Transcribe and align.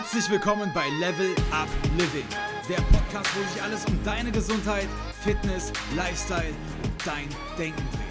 Herzlich 0.00 0.30
willkommen 0.30 0.70
bei 0.72 0.88
Level 1.00 1.34
Up 1.50 1.68
Living, 1.96 2.24
der 2.68 2.76
Podcast, 2.82 3.34
wo 3.34 3.42
sich 3.52 3.60
alles 3.60 3.84
um 3.86 3.98
deine 4.04 4.30
Gesundheit, 4.30 4.86
Fitness, 5.24 5.72
Lifestyle 5.96 6.54
und 6.84 7.04
dein 7.04 7.28
Denken 7.58 7.82
dreht. 7.90 8.04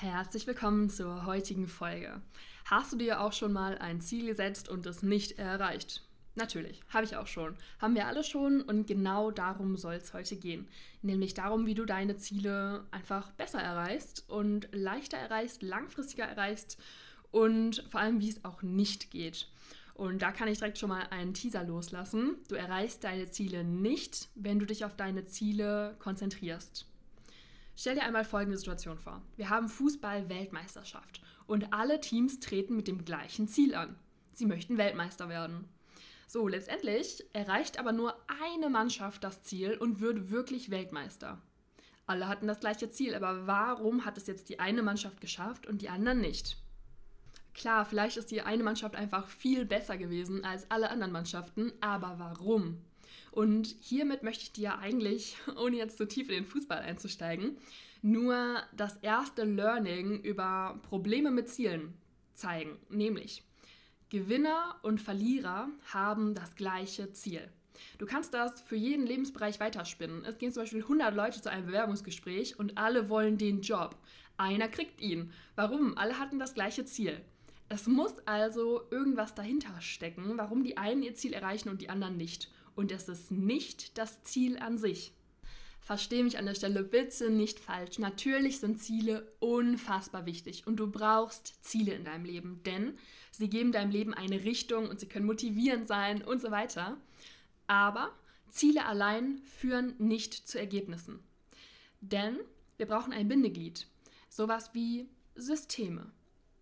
Herzlich 0.00 0.46
willkommen 0.46 0.88
zur 0.88 1.26
heutigen 1.26 1.68
Folge. 1.68 2.22
Hast 2.64 2.94
du 2.94 2.96
dir 2.96 3.20
auch 3.20 3.34
schon 3.34 3.52
mal 3.52 3.76
ein 3.76 4.00
Ziel 4.00 4.24
gesetzt 4.28 4.70
und 4.70 4.86
es 4.86 5.02
nicht 5.02 5.38
erreicht? 5.38 6.05
Natürlich, 6.36 6.82
habe 6.90 7.06
ich 7.06 7.16
auch 7.16 7.26
schon. 7.26 7.56
Haben 7.80 7.94
wir 7.94 8.06
alle 8.06 8.22
schon 8.22 8.60
und 8.60 8.86
genau 8.86 9.30
darum 9.30 9.78
soll 9.78 9.94
es 9.94 10.12
heute 10.12 10.36
gehen. 10.36 10.68
Nämlich 11.00 11.32
darum, 11.32 11.64
wie 11.64 11.74
du 11.74 11.86
deine 11.86 12.18
Ziele 12.18 12.84
einfach 12.90 13.30
besser 13.32 13.60
erreichst 13.60 14.28
und 14.28 14.68
leichter 14.72 15.16
erreichst, 15.16 15.62
langfristiger 15.62 16.24
erreichst 16.24 16.78
und 17.30 17.82
vor 17.88 18.00
allem, 18.00 18.20
wie 18.20 18.28
es 18.28 18.44
auch 18.44 18.62
nicht 18.62 19.10
geht. 19.10 19.48
Und 19.94 20.20
da 20.20 20.30
kann 20.30 20.46
ich 20.48 20.58
direkt 20.58 20.76
schon 20.76 20.90
mal 20.90 21.06
einen 21.08 21.32
Teaser 21.32 21.64
loslassen. 21.64 22.36
Du 22.48 22.54
erreichst 22.54 23.02
deine 23.02 23.30
Ziele 23.30 23.64
nicht, 23.64 24.28
wenn 24.34 24.58
du 24.58 24.66
dich 24.66 24.84
auf 24.84 24.94
deine 24.94 25.24
Ziele 25.24 25.96
konzentrierst. 26.00 26.86
Stell 27.76 27.94
dir 27.94 28.02
einmal 28.02 28.26
folgende 28.26 28.58
Situation 28.58 28.98
vor. 28.98 29.22
Wir 29.36 29.48
haben 29.48 29.70
Fußball-Weltmeisterschaft 29.70 31.22
und 31.46 31.72
alle 31.72 31.98
Teams 31.98 32.40
treten 32.40 32.76
mit 32.76 32.88
dem 32.88 33.06
gleichen 33.06 33.48
Ziel 33.48 33.74
an. 33.74 33.96
Sie 34.34 34.44
möchten 34.44 34.76
Weltmeister 34.76 35.30
werden. 35.30 35.66
So, 36.26 36.48
letztendlich 36.48 37.24
erreicht 37.32 37.78
aber 37.78 37.92
nur 37.92 38.16
eine 38.42 38.68
Mannschaft 38.68 39.22
das 39.22 39.42
Ziel 39.42 39.76
und 39.76 40.00
wird 40.00 40.30
wirklich 40.30 40.70
Weltmeister. 40.70 41.40
Alle 42.06 42.28
hatten 42.28 42.48
das 42.48 42.60
gleiche 42.60 42.90
Ziel, 42.90 43.14
aber 43.14 43.46
warum 43.46 44.04
hat 44.04 44.18
es 44.18 44.26
jetzt 44.26 44.48
die 44.48 44.58
eine 44.58 44.82
Mannschaft 44.82 45.20
geschafft 45.20 45.66
und 45.66 45.82
die 45.82 45.88
anderen 45.88 46.20
nicht? 46.20 46.56
Klar, 47.54 47.86
vielleicht 47.86 48.16
ist 48.16 48.30
die 48.30 48.42
eine 48.42 48.62
Mannschaft 48.62 48.96
einfach 48.96 49.28
viel 49.28 49.64
besser 49.64 49.96
gewesen 49.96 50.44
als 50.44 50.70
alle 50.70 50.90
anderen 50.90 51.12
Mannschaften, 51.12 51.72
aber 51.80 52.16
warum? 52.18 52.84
Und 53.30 53.76
hiermit 53.80 54.22
möchte 54.22 54.42
ich 54.42 54.52
dir 54.52 54.78
eigentlich, 54.78 55.36
ohne 55.56 55.76
jetzt 55.76 55.96
so 55.96 56.04
tief 56.04 56.28
in 56.28 56.34
den 56.34 56.44
Fußball 56.44 56.78
einzusteigen, 56.78 57.56
nur 58.02 58.62
das 58.76 58.96
erste 58.98 59.44
Learning 59.44 60.20
über 60.22 60.78
Probleme 60.82 61.30
mit 61.30 61.48
Zielen 61.48 61.94
zeigen, 62.34 62.78
nämlich 62.90 63.42
Gewinner 64.08 64.76
und 64.82 65.00
Verlierer 65.00 65.68
haben 65.92 66.34
das 66.34 66.54
gleiche 66.54 67.12
Ziel. 67.12 67.50
Du 67.98 68.06
kannst 68.06 68.32
das 68.34 68.60
für 68.60 68.76
jeden 68.76 69.04
Lebensbereich 69.04 69.58
weiterspinnen. 69.58 70.24
Es 70.24 70.38
gehen 70.38 70.52
zum 70.52 70.62
Beispiel 70.62 70.82
100 70.82 71.14
Leute 71.14 71.42
zu 71.42 71.50
einem 71.50 71.66
Bewerbungsgespräch 71.66 72.58
und 72.58 72.78
alle 72.78 73.08
wollen 73.08 73.36
den 73.36 73.62
Job. 73.62 73.96
Einer 74.36 74.68
kriegt 74.68 75.00
ihn. 75.00 75.32
Warum? 75.56 75.98
Alle 75.98 76.18
hatten 76.18 76.38
das 76.38 76.54
gleiche 76.54 76.84
Ziel. 76.84 77.20
Es 77.68 77.88
muss 77.88 78.20
also 78.26 78.82
irgendwas 78.92 79.34
dahinter 79.34 79.80
stecken, 79.80 80.34
warum 80.36 80.62
die 80.62 80.76
einen 80.76 81.02
ihr 81.02 81.14
Ziel 81.14 81.32
erreichen 81.32 81.68
und 81.68 81.82
die 81.82 81.90
anderen 81.90 82.16
nicht. 82.16 82.48
Und 82.76 82.92
es 82.92 83.08
ist 83.08 83.32
nicht 83.32 83.98
das 83.98 84.22
Ziel 84.22 84.58
an 84.58 84.78
sich. 84.78 85.12
Verstehe 85.86 86.24
mich 86.24 86.36
an 86.36 86.46
der 86.46 86.56
Stelle 86.56 86.82
bitte 86.82 87.30
nicht 87.30 87.60
falsch. 87.60 88.00
Natürlich 88.00 88.58
sind 88.58 88.82
Ziele 88.82 89.32
unfassbar 89.38 90.26
wichtig 90.26 90.66
und 90.66 90.78
du 90.78 90.90
brauchst 90.90 91.62
Ziele 91.64 91.94
in 91.94 92.02
deinem 92.02 92.24
Leben, 92.24 92.60
denn 92.66 92.98
sie 93.30 93.48
geben 93.48 93.70
deinem 93.70 93.92
Leben 93.92 94.12
eine 94.12 94.42
Richtung 94.42 94.88
und 94.88 94.98
sie 94.98 95.06
können 95.06 95.26
motivierend 95.26 95.86
sein 95.86 96.24
und 96.24 96.42
so 96.42 96.50
weiter. 96.50 96.96
Aber 97.68 98.10
Ziele 98.50 98.84
allein 98.84 99.40
führen 99.44 99.94
nicht 99.98 100.34
zu 100.48 100.58
Ergebnissen. 100.58 101.20
Denn 102.00 102.36
wir 102.78 102.86
brauchen 102.86 103.12
ein 103.12 103.28
Bindeglied. 103.28 103.86
Sowas 104.28 104.70
wie 104.72 105.08
Systeme. 105.36 106.10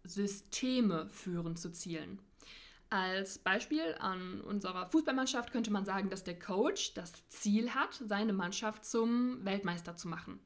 Systeme 0.03 1.09
führen 1.09 1.57
zu 1.57 1.73
Zielen. 1.73 2.19
Als 2.95 3.39
Beispiel 3.39 3.97
an 3.99 4.41
unserer 4.43 4.89
Fußballmannschaft 4.89 5.51
könnte 5.51 5.73
man 5.73 5.85
sagen, 5.85 6.11
dass 6.11 6.23
der 6.23 6.39
Coach 6.39 6.95
das 6.95 7.29
Ziel 7.29 7.71
hat, 7.71 8.01
seine 8.07 8.33
Mannschaft 8.33 8.85
zum 8.85 9.45
Weltmeister 9.45 9.97
zu 9.97 10.07
machen. 10.07 10.39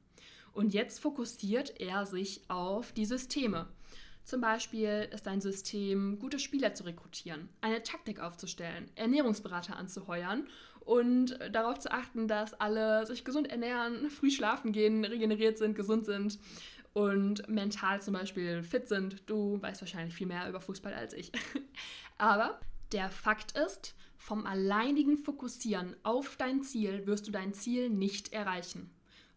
Und 0.51 0.73
jetzt 0.73 0.99
fokussiert 0.99 1.79
er 1.79 2.07
sich 2.07 2.49
auf 2.49 2.91
die 2.91 3.05
Systeme. 3.05 3.67
Zum 4.23 4.41
Beispiel 4.41 5.07
ist 5.13 5.27
ein 5.27 5.41
System, 5.41 6.17
gute 6.17 6.39
Spieler 6.39 6.73
zu 6.73 6.85
rekrutieren, 6.85 7.49
eine 7.61 7.83
Taktik 7.83 8.19
aufzustellen, 8.19 8.89
Ernährungsberater 8.95 9.75
anzuheuern 9.75 10.47
und 10.79 11.37
darauf 11.51 11.77
zu 11.77 11.91
achten, 11.91 12.27
dass 12.27 12.55
alle 12.55 13.05
sich 13.05 13.23
gesund 13.25 13.47
ernähren, 13.47 14.09
früh 14.09 14.31
schlafen 14.31 14.71
gehen, 14.71 15.05
regeneriert 15.05 15.59
sind, 15.59 15.75
gesund 15.75 16.07
sind 16.07 16.39
und 16.93 17.47
mental 17.47 18.01
zum 18.01 18.13
Beispiel 18.13 18.63
fit 18.63 18.87
sind. 18.87 19.23
Du 19.27 19.61
weißt 19.61 19.81
wahrscheinlich 19.81 20.15
viel 20.15 20.27
mehr 20.27 20.49
über 20.49 20.61
Fußball 20.61 20.93
als 20.93 21.13
ich. 21.13 21.31
Aber 22.17 22.59
der 22.91 23.09
Fakt 23.09 23.57
ist, 23.57 23.95
vom 24.17 24.45
alleinigen 24.45 25.17
Fokussieren 25.17 25.95
auf 26.03 26.35
dein 26.35 26.63
Ziel 26.63 27.05
wirst 27.07 27.27
du 27.27 27.31
dein 27.31 27.53
Ziel 27.53 27.89
nicht 27.89 28.33
erreichen. 28.33 28.91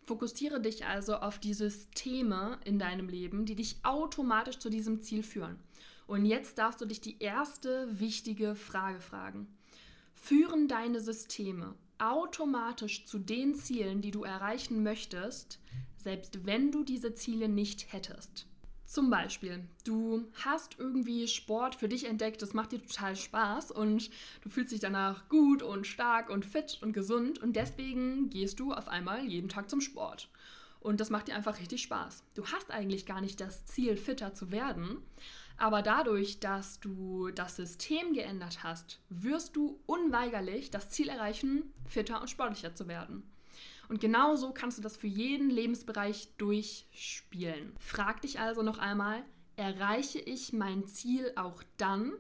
Fokussiere 0.05 0.61
dich 0.61 0.85
also 0.85 1.17
auf 1.17 1.39
die 1.39 1.55
Systeme 1.55 2.59
in 2.65 2.79
deinem 2.79 3.09
Leben, 3.09 3.47
die 3.47 3.55
dich 3.55 3.77
automatisch 3.85 4.59
zu 4.59 4.69
diesem 4.69 5.01
Ziel 5.01 5.23
führen. 5.23 5.61
Und 6.09 6.27
jetzt 6.27 6.59
darfst 6.59 6.81
du 6.81 6.87
dich 6.87 7.01
die 7.01 7.21
erste 7.21 7.89
wichtige 8.01 8.57
Frage 8.57 9.01
fragen. 9.01 9.47
Führen 10.15 10.67
deine 10.67 11.01
Systeme 11.01 11.75
automatisch 12.03 13.07
zu 13.07 13.19
den 13.19 13.55
Zielen, 13.55 14.03
die 14.03 14.11
du 14.11 14.25
erreichen 14.25 14.83
möchtest, 14.83 15.61
selbst 15.97 16.45
wenn 16.45 16.73
du 16.73 16.83
diese 16.83 17.15
Ziele 17.15 17.49
nicht 17.49 17.93
hättest? 17.93 18.47
Zum 18.85 19.09
Beispiel, 19.09 19.65
du 19.85 20.29
hast 20.45 20.79
irgendwie 20.79 21.27
Sport 21.29 21.77
für 21.77 21.89
dich 21.89 22.05
entdeckt, 22.05 22.43
das 22.43 22.53
macht 22.53 22.73
dir 22.73 22.83
total 22.83 23.17
Spaß 23.17 23.71
und 23.71 24.11
du 24.43 24.51
fühlst 24.51 24.73
dich 24.73 24.81
danach 24.81 25.29
gut 25.29 25.63
und 25.63 25.87
stark 25.87 26.29
und 26.29 26.45
fit 26.45 26.79
und 26.83 26.93
gesund 26.93 27.39
und 27.39 27.55
deswegen 27.55 28.29
gehst 28.29 28.61
du 28.61 28.73
auf 28.73 28.89
einmal 28.89 29.25
jeden 29.25 29.49
Tag 29.49 29.71
zum 29.71 29.81
Sport. 29.81 30.29
Und 30.81 31.01
das 31.01 31.11
macht 31.11 31.29
dir 31.29 31.37
einfach 31.37 31.61
richtig 31.61 31.81
Spaß. 31.83 32.25
Du 32.35 32.45
hast 32.47 32.73
eigentlich 32.73 33.07
gar 33.07 33.21
nicht 33.21 33.41
das 33.41 33.65
Ziel, 33.65 33.97
fitter 33.97 34.35
zu 34.35 34.51
werden, 34.51 34.99
aber 35.57 35.83
dadurch, 35.83 36.41
dass 36.41 36.81
du 36.81 37.31
das 37.31 37.57
System 37.57 38.13
geändert 38.15 38.63
hast, 38.63 39.01
wirst 39.09 39.57
du 39.57 39.81
unweigerlich 39.87 40.71
das 40.71 40.91
Ziel 40.91 41.09
erreichen, 41.09 41.73
fitter 41.87 42.21
und 42.21 42.31
sportlicher 42.31 42.75
zu 42.75 42.89
werden. 42.89 43.23
Und 43.89 44.01
genauso 44.01 44.53
kannst 44.53 44.79
du 44.79 44.83
das 44.83 44.97
für 44.97 45.07
jeden 45.07 45.51
Lebensbereich 45.51 46.29
durchspielen. 46.39 47.73
Frag 47.79 48.23
dich 48.23 48.41
also 48.41 48.63
noch 48.63 48.79
einmal, 48.79 49.23
erreiche 49.57 50.19
ich 50.19 50.53
mein 50.53 50.87
Ziel 50.87 51.33
auch 51.37 51.63
dann 51.77 52.13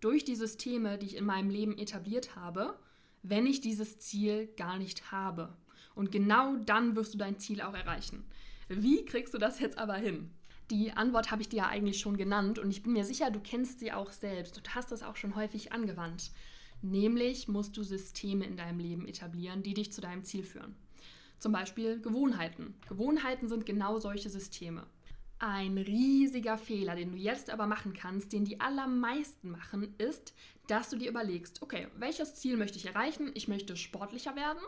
durch 0.00 0.24
die 0.24 0.36
Systeme, 0.36 0.98
die 0.98 1.06
ich 1.06 1.16
in 1.16 1.24
meinem 1.24 1.48
Leben 1.48 1.78
etabliert 1.78 2.36
habe, 2.36 2.78
wenn 3.22 3.46
ich 3.46 3.62
dieses 3.62 3.98
Ziel 4.00 4.48
gar 4.56 4.76
nicht 4.76 5.10
habe? 5.12 5.56
Und 5.94 6.12
genau 6.12 6.56
dann 6.56 6.94
wirst 6.96 7.14
du 7.14 7.18
dein 7.18 7.38
Ziel 7.38 7.62
auch 7.62 7.74
erreichen. 7.74 8.26
Wie 8.68 9.04
kriegst 9.04 9.32
du 9.32 9.38
das 9.38 9.60
jetzt 9.60 9.78
aber 9.78 9.94
hin? 9.94 10.30
Die 10.74 10.90
Antwort 10.90 11.30
habe 11.30 11.40
ich 11.40 11.48
dir 11.48 11.58
ja 11.58 11.68
eigentlich 11.68 12.00
schon 12.00 12.16
genannt 12.16 12.58
und 12.58 12.68
ich 12.68 12.82
bin 12.82 12.94
mir 12.94 13.04
sicher, 13.04 13.30
du 13.30 13.38
kennst 13.38 13.78
sie 13.78 13.92
auch 13.92 14.10
selbst 14.10 14.56
und 14.58 14.74
hast 14.74 14.90
das 14.90 15.04
auch 15.04 15.14
schon 15.14 15.36
häufig 15.36 15.70
angewandt. 15.70 16.32
Nämlich 16.82 17.46
musst 17.46 17.76
du 17.76 17.84
Systeme 17.84 18.44
in 18.44 18.56
deinem 18.56 18.80
Leben 18.80 19.06
etablieren, 19.06 19.62
die 19.62 19.74
dich 19.74 19.92
zu 19.92 20.00
deinem 20.00 20.24
Ziel 20.24 20.42
führen. 20.42 20.74
Zum 21.38 21.52
Beispiel 21.52 22.00
Gewohnheiten. 22.00 22.74
Gewohnheiten 22.88 23.46
sind 23.46 23.66
genau 23.66 24.00
solche 24.00 24.28
Systeme. 24.28 24.84
Ein 25.38 25.78
riesiger 25.78 26.58
Fehler, 26.58 26.96
den 26.96 27.12
du 27.12 27.18
jetzt 27.18 27.50
aber 27.50 27.68
machen 27.68 27.92
kannst, 27.92 28.32
den 28.32 28.44
die 28.44 28.58
allermeisten 28.58 29.52
machen, 29.52 29.94
ist, 29.98 30.34
dass 30.66 30.90
du 30.90 30.96
dir 30.96 31.08
überlegst, 31.08 31.62
okay, 31.62 31.86
welches 31.98 32.34
Ziel 32.34 32.56
möchte 32.56 32.78
ich 32.78 32.86
erreichen? 32.86 33.30
Ich 33.34 33.46
möchte 33.46 33.76
sportlicher 33.76 34.34
werden 34.34 34.62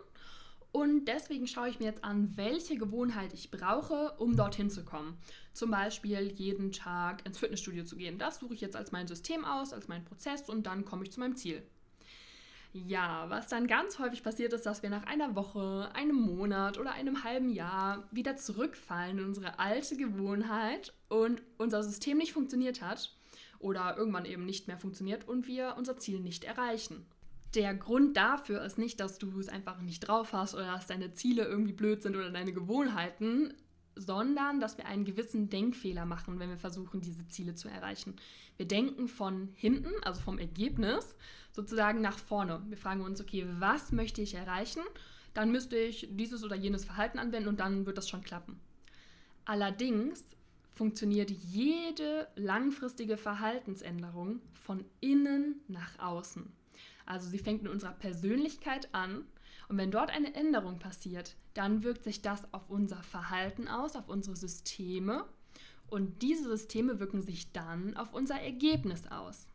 und 0.77 1.07
deswegen 1.07 1.47
schaue 1.47 1.71
ich 1.71 1.79
mir 1.79 1.87
jetzt 1.87 2.05
an, 2.05 2.37
welche 2.37 2.77
Gewohnheit 2.77 3.33
ich 3.33 3.51
brauche, 3.51 4.13
um 4.19 4.37
dorthin 4.37 4.69
zu 4.69 4.85
kommen. 4.85 5.17
Zum 5.55 5.71
Beispiel 5.71 6.31
jeden 6.37 6.71
Tag 6.71 7.25
ins 7.25 7.39
Fitnessstudio 7.39 7.85
zu 7.85 7.97
gehen. 7.97 8.19
Das 8.19 8.39
suche 8.39 8.53
ich 8.53 8.61
jetzt 8.61 8.77
als 8.77 8.93
mein 8.93 9.07
System 9.07 9.47
aus, 9.47 9.73
als 9.73 9.89
meinen 9.89 10.05
Prozess 10.05 10.51
und 10.51 10.67
dann 10.67 10.85
komme 10.85 11.05
ich 11.05 11.13
zu 11.13 11.21
meinem 11.21 11.35
Ziel. 11.35 11.63
Ja, 12.75 13.25
was 13.31 13.49
dann 13.49 13.67
ganz 13.67 13.99
häufig 13.99 14.23
passiert 14.23 14.53
ist, 14.53 14.67
dass 14.67 14.83
wir 14.83 14.91
nach 14.91 15.05
einer 15.05 15.35
Woche, 15.35 15.89
einem 15.95 16.21
Monat 16.21 16.77
oder 16.77 16.93
einem 16.93 17.25
halben 17.25 17.49
Jahr 17.49 18.07
wieder 18.11 18.37
zurückfallen 18.37 19.17
in 19.17 19.25
unsere 19.25 19.59
alte 19.59 19.97
Gewohnheit 19.97 20.93
und 21.09 21.41
unser 21.57 21.83
System 21.85 22.19
nicht 22.19 22.35
funktioniert 22.35 22.83
hat 22.83 23.17
oder 23.61 23.97
irgendwann 23.97 24.27
eben 24.27 24.45
nicht 24.45 24.69
mehr 24.69 24.77
funktioniert 24.77 25.27
und 25.27 25.47
wir 25.47 25.77
unser 25.79 25.97
Ziel 25.97 26.21
nicht 26.21 26.45
erreichen. 26.45 27.07
Der 27.57 27.75
Grund 27.75 28.19
dafür 28.19 28.63
ist 28.63 28.77
nicht, 28.77 29.01
dass 29.01 29.19
du 29.19 29.41
es 29.41 29.49
einfach 29.49 29.81
nicht 29.81 30.01
drauf 30.01 30.35
hast 30.35 30.55
oder 30.55 30.73
dass 30.73 30.87
deine 30.87 31.15
Ziele 31.15 31.45
irgendwie 31.45 31.73
blöd 31.73 32.03
sind 32.03 32.15
oder 32.15 32.31
deine 32.31 32.53
Gewohnheiten, 32.53 33.55
sondern 33.95 34.61
dass 34.61 34.77
wir 34.77 34.85
einen 34.85 35.07
gewissen 35.07 35.49
Denkfehler 35.49 36.05
machen, 36.05 36.39
wenn 36.39 36.51
wir 36.51 36.59
versuchen, 36.59 37.01
diese 37.01 37.27
Ziele 37.29 37.55
zu 37.55 37.69
erreichen. 37.69 38.17
Wir 38.59 38.69
denken 38.69 39.09
von 39.09 39.49
hinten, 39.55 39.91
also 40.03 40.21
vom 40.21 40.39
Ergebnis, 40.39 41.17
sozusagen 41.53 42.03
nach 42.03 42.19
vorne. 42.19 42.63
Wir 42.69 42.77
fragen 42.77 43.01
uns, 43.01 43.23
okay, 43.23 43.47
was 43.59 43.91
möchte 43.91 44.21
ich 44.21 44.35
erreichen? 44.35 44.83
Dann 45.33 45.51
müsste 45.51 45.79
ich 45.79 46.09
dieses 46.11 46.45
oder 46.45 46.57
jenes 46.57 46.85
Verhalten 46.85 47.19
anwenden 47.19 47.49
und 47.49 47.61
dann 47.61 47.87
wird 47.87 47.97
das 47.97 48.11
schon 48.11 48.23
klappen. 48.23 48.61
Allerdings 49.47 50.37
funktioniert 50.73 51.31
jede 51.31 52.29
langfristige 52.37 53.17
Verhaltensänderung 53.17 54.43
von 54.53 54.85
innen 55.01 55.63
nach 55.69 55.99
außen. 55.99 56.53
Also 57.07 57.29
sie 57.29 57.39
fängt 57.39 57.63
in 57.63 57.69
unserer 57.69 57.93
Persönlichkeit 57.93 58.89
an 58.93 59.25
und 59.69 59.79
wenn 59.79 59.91
dort 59.91 60.11
eine 60.11 60.35
Änderung 60.35 60.79
passiert, 60.79 61.37
dann 61.55 61.83
wirkt 61.83 62.05
sich 62.05 62.23
das 62.23 62.53
auf 62.53 62.71
unser 62.71 63.03
Verhalten 63.03 63.69
aus, 63.69 63.97
auf 63.97 64.09
unsere 64.09 64.37
Systeme 64.37 65.25
und 65.89 66.23
diese 66.23 66.49
Systeme 66.49 67.01
wirken 67.01 67.23
sich 67.23 67.53
dann 67.53 67.97
auf 67.97 68.13
unser 68.13 68.41
Ergebnis 68.41 69.07
aus. 69.07 69.49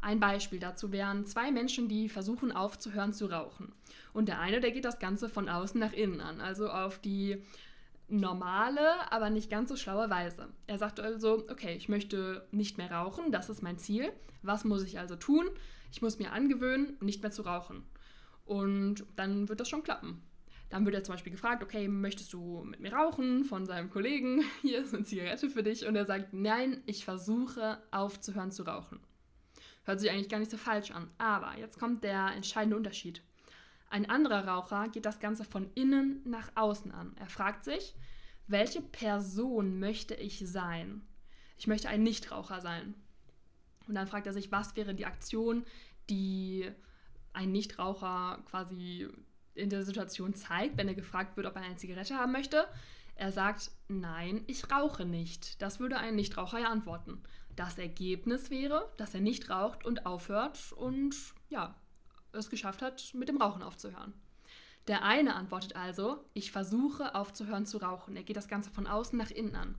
Ein 0.00 0.20
Beispiel 0.20 0.60
dazu 0.60 0.92
wären 0.92 1.26
zwei 1.26 1.50
Menschen, 1.50 1.88
die 1.88 2.08
versuchen 2.08 2.52
aufzuhören 2.52 3.12
zu 3.12 3.26
rauchen. 3.26 3.72
Und 4.12 4.28
der 4.28 4.38
eine, 4.38 4.60
der 4.60 4.70
geht 4.70 4.84
das 4.84 5.00
Ganze 5.00 5.28
von 5.28 5.48
außen 5.48 5.80
nach 5.80 5.92
innen 5.92 6.20
an, 6.20 6.40
also 6.40 6.70
auf 6.70 7.00
die 7.00 7.42
normale, 8.08 9.12
aber 9.12 9.28
nicht 9.28 9.50
ganz 9.50 9.68
so 9.68 9.76
schlaue 9.76 10.08
Weise. 10.08 10.48
Er 10.66 10.78
sagt 10.78 11.00
also, 11.00 11.44
okay, 11.50 11.74
ich 11.76 11.88
möchte 11.88 12.46
nicht 12.52 12.78
mehr 12.78 12.90
rauchen, 12.90 13.32
das 13.32 13.50
ist 13.50 13.62
mein 13.62 13.78
Ziel. 13.78 14.12
Was 14.42 14.64
muss 14.64 14.84
ich 14.84 14.98
also 14.98 15.16
tun? 15.16 15.46
Ich 15.90 16.02
muss 16.02 16.18
mir 16.18 16.32
angewöhnen, 16.32 16.96
nicht 17.00 17.22
mehr 17.22 17.30
zu 17.30 17.42
rauchen. 17.42 17.84
Und 18.44 19.04
dann 19.16 19.48
wird 19.48 19.60
das 19.60 19.68
schon 19.68 19.82
klappen. 19.82 20.22
Dann 20.70 20.84
wird 20.84 20.94
er 20.94 21.04
zum 21.04 21.14
Beispiel 21.14 21.32
gefragt, 21.32 21.62
okay, 21.62 21.88
möchtest 21.88 22.32
du 22.32 22.62
mit 22.64 22.80
mir 22.80 22.92
rauchen 22.92 23.44
von 23.44 23.64
seinem 23.64 23.90
Kollegen? 23.90 24.42
Hier 24.62 24.82
ist 24.82 24.94
eine 24.94 25.04
Zigarette 25.04 25.48
für 25.48 25.62
dich. 25.62 25.86
Und 25.86 25.96
er 25.96 26.04
sagt, 26.04 26.32
nein, 26.32 26.82
ich 26.86 27.04
versuche 27.04 27.82
aufzuhören 27.90 28.50
zu 28.50 28.64
rauchen. 28.64 29.00
Hört 29.84 30.00
sich 30.00 30.10
eigentlich 30.10 30.28
gar 30.28 30.38
nicht 30.38 30.50
so 30.50 30.58
falsch 30.58 30.90
an. 30.90 31.10
Aber 31.16 31.56
jetzt 31.58 31.78
kommt 31.78 32.04
der 32.04 32.32
entscheidende 32.34 32.76
Unterschied. 32.76 33.22
Ein 33.90 34.10
anderer 34.10 34.46
Raucher 34.46 34.88
geht 34.88 35.06
das 35.06 35.18
Ganze 35.18 35.44
von 35.44 35.70
innen 35.74 36.20
nach 36.24 36.50
außen 36.54 36.92
an. 36.92 37.16
Er 37.18 37.28
fragt 37.28 37.64
sich, 37.64 37.94
welche 38.46 38.82
Person 38.82 39.78
möchte 39.78 40.14
ich 40.14 40.42
sein? 40.46 41.06
Ich 41.56 41.66
möchte 41.66 41.88
ein 41.88 42.02
Nichtraucher 42.02 42.60
sein. 42.60 42.94
Und 43.88 43.94
dann 43.94 44.06
fragt 44.06 44.26
er 44.26 44.32
sich, 44.32 44.52
was 44.52 44.76
wäre 44.76 44.94
die 44.94 45.06
Aktion, 45.06 45.64
die 46.10 46.70
ein 47.32 47.52
Nichtraucher 47.52 48.42
quasi 48.44 49.08
in 49.54 49.70
der 49.70 49.82
Situation 49.82 50.34
zeigt, 50.34 50.76
wenn 50.76 50.88
er 50.88 50.94
gefragt 50.94 51.36
wird, 51.36 51.46
ob 51.46 51.56
er 51.56 51.62
eine 51.62 51.76
Zigarette 51.76 52.14
haben 52.14 52.32
möchte. 52.32 52.66
Er 53.14 53.32
sagt, 53.32 53.72
nein, 53.88 54.44
ich 54.46 54.70
rauche 54.70 55.04
nicht. 55.04 55.60
Das 55.60 55.80
würde 55.80 55.98
ein 55.98 56.14
Nichtraucher 56.14 56.60
ja 56.60 56.68
antworten. 56.68 57.22
Das 57.56 57.76
Ergebnis 57.76 58.50
wäre, 58.50 58.92
dass 58.96 59.14
er 59.14 59.20
nicht 59.20 59.50
raucht 59.50 59.84
und 59.84 60.06
aufhört 60.06 60.72
und 60.72 61.16
ja, 61.48 61.74
es 62.32 62.50
geschafft 62.50 62.82
hat, 62.82 63.12
mit 63.14 63.28
dem 63.28 63.42
Rauchen 63.42 63.62
aufzuhören. 63.62 64.14
Der 64.86 65.02
eine 65.02 65.34
antwortet 65.34 65.74
also, 65.74 66.24
ich 66.34 66.52
versuche 66.52 67.14
aufzuhören 67.14 67.66
zu 67.66 67.78
rauchen. 67.78 68.16
Er 68.16 68.22
geht 68.22 68.36
das 68.36 68.48
Ganze 68.48 68.70
von 68.70 68.86
außen 68.86 69.18
nach 69.18 69.30
innen 69.30 69.56
an. 69.56 69.74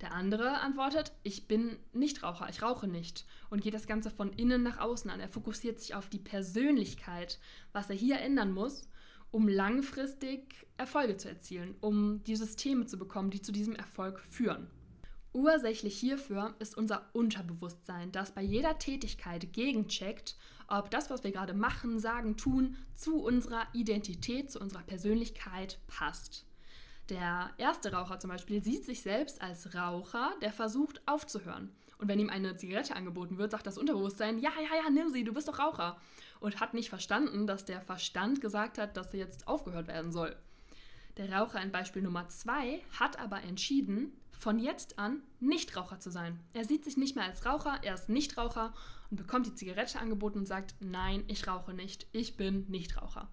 Der 0.00 0.12
andere 0.12 0.60
antwortet, 0.60 1.12
ich 1.22 1.48
bin 1.48 1.78
Nichtraucher, 1.92 2.48
ich 2.50 2.62
rauche 2.62 2.86
nicht 2.86 3.24
und 3.48 3.62
geht 3.62 3.74
das 3.74 3.86
Ganze 3.86 4.10
von 4.10 4.32
innen 4.32 4.62
nach 4.62 4.78
außen 4.78 5.10
an. 5.10 5.20
Er 5.20 5.28
fokussiert 5.28 5.80
sich 5.80 5.94
auf 5.94 6.08
die 6.08 6.18
Persönlichkeit, 6.18 7.38
was 7.72 7.88
er 7.88 7.96
hier 7.96 8.20
ändern 8.20 8.52
muss, 8.52 8.88
um 9.30 9.48
langfristig 9.48 10.66
Erfolge 10.76 11.16
zu 11.16 11.28
erzielen, 11.28 11.74
um 11.80 12.22
die 12.24 12.36
Systeme 12.36 12.86
zu 12.86 12.98
bekommen, 12.98 13.30
die 13.30 13.42
zu 13.42 13.52
diesem 13.52 13.74
Erfolg 13.74 14.20
führen. 14.20 14.70
Ursächlich 15.32 15.98
hierfür 15.98 16.54
ist 16.60 16.78
unser 16.78 17.10
Unterbewusstsein, 17.12 18.10
das 18.10 18.32
bei 18.32 18.40
jeder 18.40 18.78
Tätigkeit 18.78 19.52
gegencheckt, 19.52 20.36
ob 20.66 20.90
das, 20.90 21.10
was 21.10 21.24
wir 21.24 21.30
gerade 21.32 21.52
machen, 21.52 22.00
sagen, 22.00 22.38
tun, 22.38 22.76
zu 22.94 23.22
unserer 23.22 23.66
Identität, 23.74 24.50
zu 24.50 24.58
unserer 24.60 24.82
Persönlichkeit 24.82 25.78
passt. 25.88 26.46
Der 27.08 27.50
erste 27.56 27.92
Raucher 27.92 28.18
zum 28.18 28.30
Beispiel 28.30 28.62
sieht 28.64 28.84
sich 28.84 29.02
selbst 29.02 29.40
als 29.40 29.74
Raucher, 29.74 30.32
der 30.42 30.52
versucht 30.52 31.00
aufzuhören. 31.06 31.72
Und 31.98 32.08
wenn 32.08 32.18
ihm 32.18 32.30
eine 32.30 32.56
Zigarette 32.56 32.96
angeboten 32.96 33.38
wird, 33.38 33.52
sagt 33.52 33.66
das 33.66 33.78
Unterbewusstsein, 33.78 34.38
ja, 34.38 34.50
ja, 34.56 34.82
ja, 34.82 34.90
nimm 34.90 35.10
sie, 35.10 35.24
du 35.24 35.32
bist 35.32 35.48
doch 35.48 35.58
Raucher. 35.58 35.96
Und 36.40 36.60
hat 36.60 36.74
nicht 36.74 36.90
verstanden, 36.90 37.46
dass 37.46 37.64
der 37.64 37.80
Verstand 37.80 38.40
gesagt 38.40 38.76
hat, 38.78 38.96
dass 38.96 39.14
er 39.14 39.20
jetzt 39.20 39.46
aufgehört 39.48 39.86
werden 39.86 40.12
soll. 40.12 40.36
Der 41.16 41.32
Raucher 41.32 41.62
in 41.62 41.72
Beispiel 41.72 42.02
Nummer 42.02 42.28
2 42.28 42.82
hat 42.98 43.18
aber 43.18 43.42
entschieden, 43.42 44.12
von 44.32 44.58
jetzt 44.58 44.98
an 44.98 45.22
Nichtraucher 45.40 45.98
zu 45.98 46.10
sein. 46.10 46.38
Er 46.52 46.64
sieht 46.64 46.84
sich 46.84 46.98
nicht 46.98 47.16
mehr 47.16 47.24
als 47.24 47.46
Raucher, 47.46 47.78
er 47.82 47.94
ist 47.94 48.10
Nichtraucher 48.10 48.74
und 49.10 49.16
bekommt 49.16 49.46
die 49.46 49.54
Zigarette 49.54 49.98
angeboten 49.98 50.40
und 50.40 50.46
sagt, 50.46 50.74
nein, 50.80 51.24
ich 51.28 51.46
rauche 51.46 51.72
nicht, 51.72 52.06
ich 52.12 52.36
bin 52.36 52.66
Nichtraucher. 52.68 53.30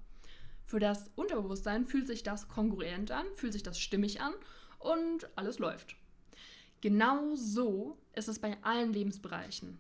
Für 0.73 0.79
das 0.79 1.11
Unterbewusstsein 1.15 1.85
fühlt 1.85 2.07
sich 2.07 2.23
das 2.23 2.47
kongruent 2.47 3.11
an, 3.11 3.27
fühlt 3.35 3.53
sich 3.53 3.61
das 3.61 3.77
stimmig 3.77 4.21
an 4.21 4.33
und 4.79 5.29
alles 5.35 5.59
läuft. 5.59 5.95
Genau 6.81 7.35
so 7.35 7.99
ist 8.15 8.27
es 8.27 8.39
bei 8.39 8.57
allen 8.63 8.91
Lebensbereichen. 8.91 9.77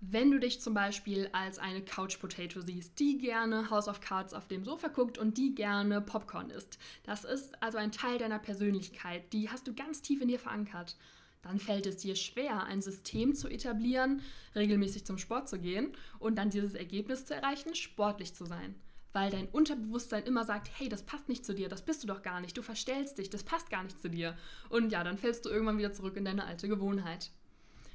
Wenn 0.00 0.30
du 0.30 0.40
dich 0.40 0.62
zum 0.62 0.72
Beispiel 0.72 1.28
als 1.32 1.58
eine 1.58 1.84
Couch 1.84 2.18
Potato 2.18 2.62
siehst, 2.62 2.98
die 2.98 3.18
gerne 3.18 3.68
House 3.68 3.88
of 3.88 4.00
Cards 4.00 4.32
auf 4.32 4.48
dem 4.48 4.64
Sofa 4.64 4.88
guckt 4.88 5.18
und 5.18 5.36
die 5.36 5.54
gerne 5.54 6.00
Popcorn 6.00 6.48
isst, 6.48 6.78
das 7.04 7.24
ist 7.24 7.62
also 7.62 7.76
ein 7.76 7.92
Teil 7.92 8.16
deiner 8.16 8.38
Persönlichkeit, 8.38 9.34
die 9.34 9.50
hast 9.50 9.68
du 9.68 9.74
ganz 9.74 10.00
tief 10.00 10.22
in 10.22 10.28
dir 10.28 10.38
verankert, 10.38 10.96
dann 11.42 11.58
fällt 11.58 11.84
es 11.84 11.98
dir 11.98 12.16
schwer, 12.16 12.64
ein 12.64 12.80
System 12.80 13.34
zu 13.34 13.48
etablieren, 13.48 14.22
regelmäßig 14.54 15.04
zum 15.04 15.18
Sport 15.18 15.50
zu 15.50 15.58
gehen 15.58 15.94
und 16.18 16.36
dann 16.36 16.48
dieses 16.48 16.72
Ergebnis 16.72 17.26
zu 17.26 17.34
erreichen, 17.34 17.74
sportlich 17.74 18.34
zu 18.34 18.46
sein. 18.46 18.76
Weil 19.12 19.30
dein 19.30 19.48
Unterbewusstsein 19.48 20.24
immer 20.24 20.44
sagt, 20.44 20.70
hey, 20.78 20.88
das 20.88 21.02
passt 21.02 21.28
nicht 21.28 21.44
zu 21.44 21.54
dir, 21.54 21.68
das 21.68 21.82
bist 21.82 22.02
du 22.02 22.06
doch 22.06 22.22
gar 22.22 22.40
nicht, 22.40 22.56
du 22.56 22.62
verstellst 22.62 23.18
dich, 23.18 23.28
das 23.28 23.42
passt 23.42 23.68
gar 23.68 23.82
nicht 23.82 24.00
zu 24.00 24.08
dir. 24.08 24.36
Und 24.70 24.90
ja, 24.90 25.04
dann 25.04 25.18
fällst 25.18 25.44
du 25.44 25.50
irgendwann 25.50 25.78
wieder 25.78 25.92
zurück 25.92 26.16
in 26.16 26.24
deine 26.24 26.44
alte 26.44 26.68
Gewohnheit. 26.68 27.30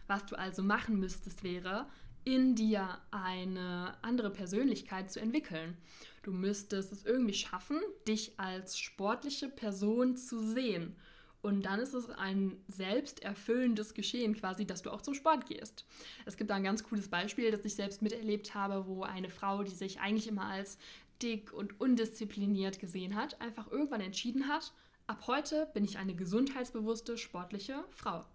Was 0.06 0.26
du 0.26 0.38
also 0.38 0.64
machen 0.64 1.00
müsstest, 1.00 1.44
wäre, 1.44 1.88
in 2.24 2.56
dir 2.56 3.00
eine 3.10 3.98
andere 4.02 4.30
Persönlichkeit 4.30 5.12
zu 5.12 5.20
entwickeln. 5.22 5.78
Du 6.24 6.34
müsstest 6.34 6.92
es 6.92 7.06
irgendwie 7.06 7.34
schaffen, 7.34 7.80
dich 8.06 8.38
als 8.38 8.78
sportliche 8.78 9.48
Person 9.48 10.18
zu 10.18 10.40
sehen. 10.40 10.96
Und 11.42 11.64
dann 11.64 11.80
ist 11.80 11.94
es 11.94 12.10
ein 12.10 12.58
selbsterfüllendes 12.68 13.94
Geschehen 13.94 14.36
quasi, 14.36 14.66
dass 14.66 14.82
du 14.82 14.92
auch 14.92 15.02
zum 15.02 15.14
Sport 15.14 15.46
gehst. 15.46 15.86
Es 16.26 16.36
gibt 16.36 16.50
da 16.50 16.56
ein 16.56 16.64
ganz 16.66 16.84
cooles 16.84 17.08
Beispiel, 17.08 17.52
das 17.52 17.64
ich 17.64 17.76
selbst 17.76 18.02
miterlebt 18.02 18.54
habe, 18.54 18.88
wo 18.88 19.04
eine 19.04 19.30
Frau, 19.30 19.64
die 19.64 19.76
sich 19.76 20.02
eigentlich 20.02 20.28
immer 20.28 20.48
als 20.48 20.78
dick 21.22 21.54
und 21.54 21.80
undiszipliniert 21.80 22.80
gesehen 22.80 23.16
hat, 23.16 23.40
einfach 23.42 23.72
irgendwann 23.72 24.02
entschieden 24.02 24.48
hat, 24.48 24.74
ab 25.08 25.24
heute 25.28 25.70
bin 25.74 25.84
ich 25.84 25.98
eine 25.98 26.16
gesundheitsbewusste, 26.16 27.18
sportliche 27.18 27.84
Frau. 27.90 28.26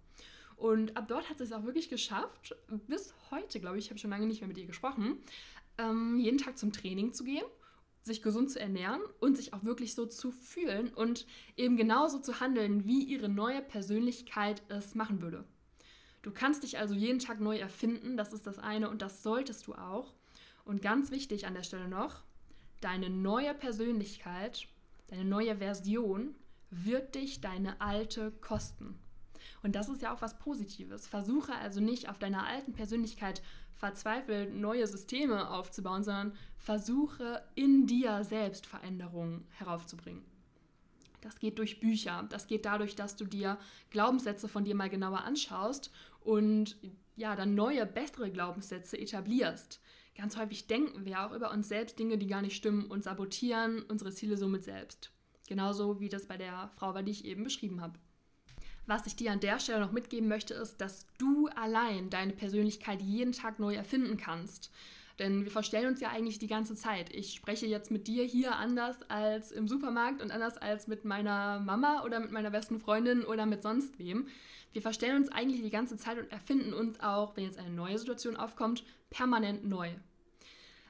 Und 0.56 0.96
ab 0.96 1.08
dort 1.08 1.28
hat 1.28 1.38
sie 1.38 1.44
es 1.44 1.52
auch 1.52 1.64
wirklich 1.64 1.88
geschafft, 1.88 2.54
bis 2.86 3.14
heute, 3.30 3.60
glaube 3.60 3.78
ich, 3.78 3.86
ich 3.86 3.90
habe 3.90 3.98
schon 3.98 4.10
lange 4.10 4.26
nicht 4.26 4.40
mehr 4.40 4.48
mit 4.48 4.58
ihr 4.58 4.66
gesprochen, 4.66 5.18
ähm, 5.78 6.18
jeden 6.18 6.38
Tag 6.38 6.58
zum 6.58 6.72
Training 6.72 7.12
zu 7.12 7.24
gehen, 7.24 7.44
sich 8.00 8.22
gesund 8.22 8.50
zu 8.50 8.60
ernähren 8.60 9.00
und 9.20 9.36
sich 9.36 9.54
auch 9.54 9.64
wirklich 9.64 9.94
so 9.94 10.06
zu 10.06 10.30
fühlen 10.30 10.92
und 10.94 11.26
eben 11.56 11.76
genauso 11.76 12.18
zu 12.18 12.40
handeln, 12.40 12.86
wie 12.86 13.02
ihre 13.04 13.28
neue 13.28 13.62
Persönlichkeit 13.62 14.62
es 14.68 14.94
machen 14.94 15.22
würde. 15.22 15.44
Du 16.22 16.30
kannst 16.30 16.62
dich 16.62 16.78
also 16.78 16.94
jeden 16.94 17.18
Tag 17.18 17.40
neu 17.40 17.58
erfinden, 17.58 18.16
das 18.16 18.32
ist 18.32 18.46
das 18.46 18.58
eine 18.58 18.88
und 18.88 19.02
das 19.02 19.22
solltest 19.22 19.66
du 19.66 19.74
auch. 19.74 20.14
Und 20.64 20.80
ganz 20.80 21.10
wichtig 21.10 21.46
an 21.46 21.54
der 21.54 21.64
Stelle 21.64 21.88
noch, 21.88 22.22
deine 22.84 23.10
neue 23.10 23.54
Persönlichkeit, 23.54 24.66
deine 25.08 25.24
neue 25.24 25.56
Version 25.56 26.34
wird 26.70 27.14
dich 27.14 27.40
deine 27.40 27.80
alte 27.80 28.30
kosten. 28.30 28.98
Und 29.62 29.74
das 29.74 29.88
ist 29.88 30.02
ja 30.02 30.14
auch 30.14 30.22
was 30.22 30.38
Positives. 30.38 31.06
Versuche 31.06 31.54
also 31.54 31.80
nicht 31.80 32.08
auf 32.08 32.18
deiner 32.18 32.46
alten 32.46 32.72
Persönlichkeit 32.72 33.42
verzweifelt 33.74 34.54
neue 34.54 34.86
Systeme 34.86 35.50
aufzubauen, 35.50 36.04
sondern 36.04 36.34
versuche 36.56 37.42
in 37.54 37.86
dir 37.86 38.24
selbst 38.24 38.66
Veränderungen 38.66 39.46
heraufzubringen. 39.50 40.24
Das 41.20 41.38
geht 41.38 41.58
durch 41.58 41.80
Bücher, 41.80 42.26
das 42.30 42.46
geht 42.46 42.64
dadurch, 42.64 42.96
dass 42.96 43.16
du 43.16 43.24
dir 43.24 43.58
Glaubenssätze 43.90 44.48
von 44.48 44.64
dir 44.64 44.74
mal 44.74 44.90
genauer 44.90 45.22
anschaust 45.22 45.92
und 46.20 46.76
ja, 47.16 47.36
dann 47.36 47.54
neue, 47.54 47.86
bessere 47.86 48.30
Glaubenssätze 48.30 48.98
etablierst. 48.98 49.80
Ganz 50.16 50.36
häufig 50.36 50.66
denken 50.66 51.04
wir 51.04 51.24
auch 51.24 51.32
über 51.32 51.50
uns 51.50 51.68
selbst 51.68 51.98
Dinge, 51.98 52.18
die 52.18 52.26
gar 52.26 52.42
nicht 52.42 52.56
stimmen 52.56 52.86
und 52.86 53.02
sabotieren 53.02 53.82
unsere 53.82 54.12
Ziele 54.12 54.36
somit 54.36 54.64
selbst. 54.64 55.10
Genauso 55.48 56.00
wie 56.00 56.08
das 56.08 56.26
bei 56.26 56.36
der 56.36 56.70
Frau 56.76 56.94
war, 56.94 57.02
die 57.02 57.12
ich 57.12 57.24
eben 57.24 57.44
beschrieben 57.44 57.80
habe. 57.80 57.98
Was 58.86 59.06
ich 59.06 59.16
dir 59.16 59.32
an 59.32 59.40
der 59.40 59.60
Stelle 59.60 59.80
noch 59.80 59.92
mitgeben 59.92 60.28
möchte, 60.28 60.54
ist, 60.54 60.80
dass 60.80 61.06
du 61.18 61.48
allein 61.48 62.10
deine 62.10 62.32
Persönlichkeit 62.32 63.00
jeden 63.00 63.32
Tag 63.32 63.58
neu 63.58 63.74
erfinden 63.74 64.16
kannst. 64.16 64.70
Denn 65.18 65.44
wir 65.44 65.50
verstellen 65.50 65.88
uns 65.88 66.00
ja 66.00 66.08
eigentlich 66.08 66.38
die 66.38 66.46
ganze 66.46 66.74
Zeit. 66.74 67.14
Ich 67.14 67.34
spreche 67.34 67.66
jetzt 67.66 67.90
mit 67.90 68.06
dir 68.06 68.24
hier 68.24 68.56
anders 68.56 68.96
als 69.08 69.52
im 69.52 69.68
Supermarkt 69.68 70.22
und 70.22 70.30
anders 70.30 70.58
als 70.58 70.86
mit 70.86 71.04
meiner 71.04 71.60
Mama 71.60 72.02
oder 72.04 72.20
mit 72.20 72.32
meiner 72.32 72.50
besten 72.50 72.80
Freundin 72.80 73.24
oder 73.24 73.46
mit 73.46 73.62
sonst 73.62 73.98
wem. 73.98 74.28
Wir 74.72 74.82
verstellen 74.82 75.16
uns 75.16 75.30
eigentlich 75.30 75.62
die 75.62 75.70
ganze 75.70 75.96
Zeit 75.96 76.18
und 76.18 76.32
erfinden 76.32 76.72
uns 76.72 77.00
auch, 77.00 77.36
wenn 77.36 77.44
jetzt 77.44 77.58
eine 77.58 77.70
neue 77.70 77.98
Situation 77.98 78.36
aufkommt, 78.36 78.84
permanent 79.10 79.64
neu. 79.64 79.90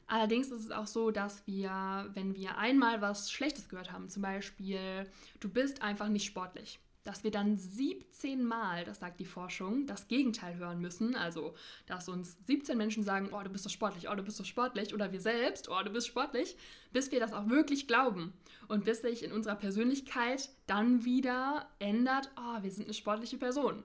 Allerdings 0.07 0.49
ist 0.49 0.65
es 0.67 0.71
auch 0.71 0.87
so, 0.87 1.11
dass 1.11 1.47
wir, 1.47 2.11
wenn 2.13 2.37
wir 2.37 2.59
einmal 2.59 3.01
was 3.01 3.31
Schlechtes 3.31 3.69
gehört 3.69 3.93
haben, 3.93 4.09
zum 4.09 4.23
Beispiel, 4.23 5.07
du 5.41 5.49
bist 5.49 5.83
einfach 5.83 6.09
nicht 6.09 6.27
sportlich, 6.27 6.79
dass 7.05 7.25
wir 7.25 7.31
dann 7.31 7.57
17 7.57 8.45
Mal, 8.45 8.85
das 8.85 9.01
sagt 9.01 9.19
die 9.21 9.25
Forschung, 9.25 9.87
das 9.87 10.09
Gegenteil 10.09 10.57
hören 10.57 10.81
müssen. 10.81 11.17
Also, 11.17 11.55
dass 11.87 12.09
uns 12.09 12.37
17 12.47 12.77
Menschen 12.79 13.03
sagen, 13.03 13.31
oh, 13.33 13.43
du 13.43 13.51
bist 13.51 13.65
so 13.65 13.71
sportlich, 13.71 14.09
oh, 14.09 14.15
du 14.15 14.23
bist 14.23 14.37
so 14.37 14.45
sportlich, 14.45 14.95
oder 14.95 15.13
wir 15.13 15.21
selbst, 15.21 15.69
oh, 15.69 15.83
du 15.85 15.91
bist 15.91 16.07
sportlich, 16.07 16.57
bis 16.93 17.11
wir 17.11 17.21
das 17.21 17.33
auch 17.33 17.49
wirklich 17.49 17.89
glauben. 17.89 18.33
Und 18.69 18.85
bis 18.85 19.03
sich 19.03 19.25
in 19.25 19.33
unserer 19.33 19.57
Persönlichkeit 19.57 20.51
dann 20.67 21.05
wieder 21.05 21.69
ändert, 21.79 22.31
oh, 22.37 22.63
wir 22.63 22.71
sind 22.71 22.85
eine 22.85 22.95
sportliche 22.95 23.39
Person. 23.39 23.83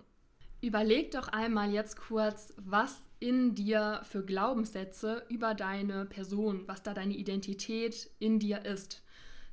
Überleg 0.62 1.12
doch 1.12 1.28
einmal 1.28 1.72
jetzt 1.72 1.98
kurz, 1.98 2.54
was 2.58 3.00
in 3.20 3.54
dir 3.54 4.02
für 4.04 4.24
Glaubenssätze 4.24 5.24
über 5.30 5.54
deine 5.54 6.06
Person, 6.06 6.64
was 6.68 6.84
da 6.84 6.94
deine 6.94 7.16
Identität 7.16 8.10
in 8.20 8.40
dir 8.40 8.66
ist. 8.66 9.04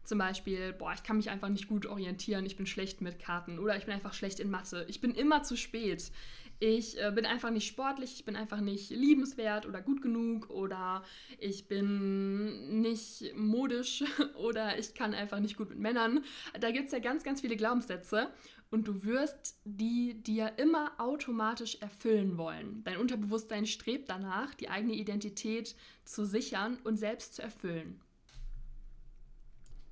Zum 0.05 0.19
Beispiel, 0.19 0.73
boah, 0.73 0.93
ich 0.95 1.03
kann 1.03 1.17
mich 1.17 1.31
einfach 1.31 1.49
nicht 1.49 1.67
gut 1.67 1.87
orientieren, 1.87 2.45
ich 2.45 2.57
bin 2.57 2.67
schlecht 2.67 3.01
mit 3.01 3.19
Karten 3.19 3.59
oder 3.59 3.77
ich 3.77 3.87
bin 3.87 3.95
einfach 3.95 4.13
schlecht 4.13 4.39
in 4.39 4.51
Mathe, 4.51 4.85
ich 4.89 5.01
bin 5.01 5.15
immer 5.15 5.43
zu 5.43 5.57
spät, 5.57 6.13
ich 6.61 7.01
äh, 7.01 7.11
bin 7.11 7.27
einfach 7.27 7.51
nicht 7.51 7.67
sportlich, 7.67 8.15
ich 8.15 8.25
bin 8.25 8.37
einfach 8.37 8.61
nicht 8.61 8.91
liebenswert 8.91 9.67
oder 9.67 9.83
gut 9.83 10.03
genug 10.03 10.51
oder 10.51 11.03
ich 11.39 11.69
bin 11.69 12.81
nicht 12.81 13.35
modisch 13.35 14.05
oder 14.37 14.79
ich 14.79 14.95
kann 14.95 15.15
einfach 15.15 15.41
nicht 15.41 15.57
gut 15.57 15.71
mit 15.71 15.79
Männern. 15.79 16.25
Da 16.61 16.71
gibt 16.71 16.87
es 16.87 16.93
ja 16.93 17.01
ganz, 17.01 17.25
ganz 17.25 17.41
viele 17.41 17.57
Glaubenssätze 17.57 18.29
und 18.71 18.89
du 18.89 19.05
wirst 19.05 19.59
die 19.65 20.15
dir 20.23 20.53
immer 20.59 20.93
automatisch 20.99 21.77
erfüllen 21.81 22.39
wollen. 22.39 22.83
Dein 22.85 22.99
Unterbewusstsein 22.99 23.67
strebt 23.67 24.09
danach, 24.09 24.55
die 24.55 24.69
eigene 24.69 24.95
Identität 24.95 25.75
zu 26.05 26.25
sichern 26.25 26.79
und 26.85 26.97
selbst 26.97 27.35
zu 27.35 27.43
erfüllen. 27.43 28.01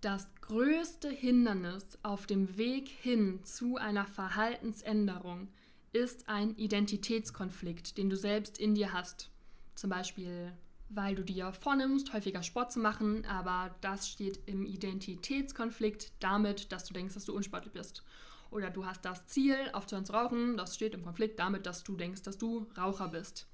Das 0.02 0.26
größte 0.40 1.08
Hindernis 1.08 1.96
auf 2.02 2.26
dem 2.26 2.56
Weg 2.56 2.88
hin 2.88 3.38
zu 3.44 3.76
einer 3.76 4.04
Verhaltensänderung 4.04 5.46
ist 5.92 6.28
ein 6.28 6.56
Identitätskonflikt, 6.56 7.96
den 7.96 8.10
du 8.10 8.16
selbst 8.16 8.58
in 8.58 8.74
dir 8.74 8.92
hast. 8.92 9.30
Zum 9.76 9.90
Beispiel, 9.90 10.52
weil 10.88 11.14
du 11.14 11.22
dir 11.22 11.52
vornimmst, 11.52 12.12
häufiger 12.12 12.42
Sport 12.42 12.72
zu 12.72 12.80
machen, 12.80 13.24
aber 13.26 13.76
das 13.80 14.08
steht 14.08 14.40
im 14.46 14.66
Identitätskonflikt 14.66 16.10
damit, 16.18 16.72
dass 16.72 16.84
du 16.84 16.94
denkst, 16.94 17.14
dass 17.14 17.26
du 17.26 17.36
unsportlich 17.36 17.72
bist. 17.72 18.02
Oder 18.50 18.70
du 18.70 18.84
hast 18.84 19.04
das 19.04 19.28
Ziel, 19.28 19.54
aufzuhören 19.72 20.04
zu 20.04 20.14
rauchen, 20.14 20.56
das 20.56 20.74
steht 20.74 20.94
im 20.94 21.04
Konflikt 21.04 21.38
damit, 21.38 21.64
dass 21.64 21.84
du 21.84 21.96
denkst, 21.96 22.22
dass 22.22 22.38
du 22.38 22.66
Raucher 22.76 23.06
bist. 23.06 23.46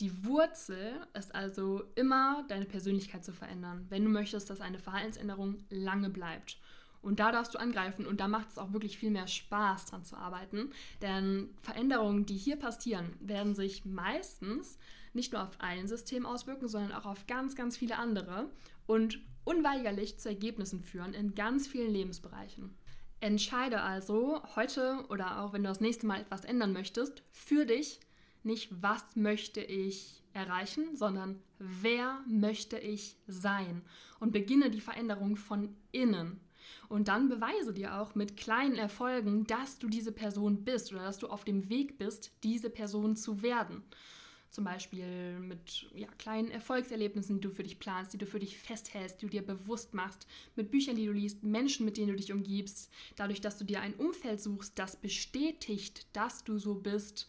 Die 0.00 0.24
Wurzel 0.24 1.00
ist 1.14 1.34
also 1.34 1.82
immer 1.96 2.44
deine 2.48 2.66
Persönlichkeit 2.66 3.24
zu 3.24 3.32
verändern, 3.32 3.86
wenn 3.88 4.04
du 4.04 4.10
möchtest, 4.10 4.48
dass 4.48 4.60
eine 4.60 4.78
Verhaltensänderung 4.78 5.56
lange 5.70 6.08
bleibt. 6.08 6.58
Und 7.02 7.20
da 7.20 7.32
darfst 7.32 7.54
du 7.54 7.58
angreifen 7.58 8.06
und 8.06 8.20
da 8.20 8.28
macht 8.28 8.50
es 8.50 8.58
auch 8.58 8.72
wirklich 8.72 8.98
viel 8.98 9.10
mehr 9.10 9.26
Spaß 9.26 9.86
dran 9.86 10.04
zu 10.04 10.16
arbeiten. 10.16 10.72
Denn 11.02 11.50
Veränderungen, 11.62 12.26
die 12.26 12.36
hier 12.36 12.56
passieren, 12.56 13.16
werden 13.20 13.54
sich 13.54 13.84
meistens 13.84 14.78
nicht 15.14 15.32
nur 15.32 15.42
auf 15.42 15.60
ein 15.60 15.88
System 15.88 16.26
auswirken, 16.26 16.68
sondern 16.68 16.92
auch 16.92 17.06
auf 17.06 17.26
ganz, 17.26 17.56
ganz 17.56 17.76
viele 17.76 17.96
andere 17.96 18.50
und 18.86 19.20
unweigerlich 19.44 20.18
zu 20.18 20.28
Ergebnissen 20.28 20.82
führen 20.82 21.14
in 21.14 21.34
ganz 21.34 21.66
vielen 21.66 21.90
Lebensbereichen. 21.90 22.76
Entscheide 23.20 23.80
also 23.80 24.42
heute 24.54 25.04
oder 25.08 25.40
auch 25.40 25.52
wenn 25.52 25.64
du 25.64 25.68
das 25.68 25.80
nächste 25.80 26.06
Mal 26.06 26.20
etwas 26.20 26.44
ändern 26.44 26.72
möchtest, 26.72 27.22
für 27.30 27.64
dich 27.64 28.00
nicht, 28.48 28.82
was 28.82 29.14
möchte 29.14 29.60
ich 29.60 30.24
erreichen, 30.32 30.96
sondern 30.96 31.40
wer 31.58 32.20
möchte 32.26 32.78
ich 32.78 33.16
sein. 33.28 33.82
Und 34.18 34.32
beginne 34.32 34.70
die 34.70 34.80
Veränderung 34.80 35.36
von 35.36 35.76
innen. 35.92 36.40
Und 36.88 37.08
dann 37.08 37.28
beweise 37.28 37.72
dir 37.72 38.00
auch 38.00 38.14
mit 38.14 38.36
kleinen 38.36 38.76
Erfolgen, 38.76 39.46
dass 39.46 39.78
du 39.78 39.88
diese 39.88 40.12
Person 40.12 40.64
bist 40.64 40.92
oder 40.92 41.04
dass 41.04 41.18
du 41.18 41.28
auf 41.28 41.44
dem 41.44 41.68
Weg 41.68 41.98
bist, 41.98 42.32
diese 42.42 42.70
Person 42.70 43.14
zu 43.14 43.42
werden. 43.42 43.82
Zum 44.50 44.64
Beispiel 44.64 45.38
mit 45.40 45.86
ja, 45.94 46.08
kleinen 46.18 46.50
Erfolgserlebnissen, 46.50 47.36
die 47.36 47.48
du 47.48 47.50
für 47.50 47.62
dich 47.62 47.78
planst, 47.78 48.14
die 48.14 48.18
du 48.18 48.24
für 48.24 48.38
dich 48.38 48.58
festhältst, 48.58 49.20
die 49.20 49.26
du 49.26 49.30
dir 49.30 49.42
bewusst 49.42 49.92
machst, 49.92 50.26
mit 50.56 50.70
Büchern, 50.70 50.96
die 50.96 51.04
du 51.04 51.12
liest, 51.12 51.42
Menschen, 51.42 51.84
mit 51.84 51.98
denen 51.98 52.08
du 52.08 52.16
dich 52.16 52.32
umgibst, 52.32 52.90
dadurch, 53.16 53.42
dass 53.42 53.58
du 53.58 53.64
dir 53.64 53.82
ein 53.82 53.94
Umfeld 53.94 54.40
suchst, 54.40 54.78
das 54.78 54.96
bestätigt, 54.96 56.06
dass 56.14 56.44
du 56.44 56.58
so 56.58 56.76
bist 56.76 57.28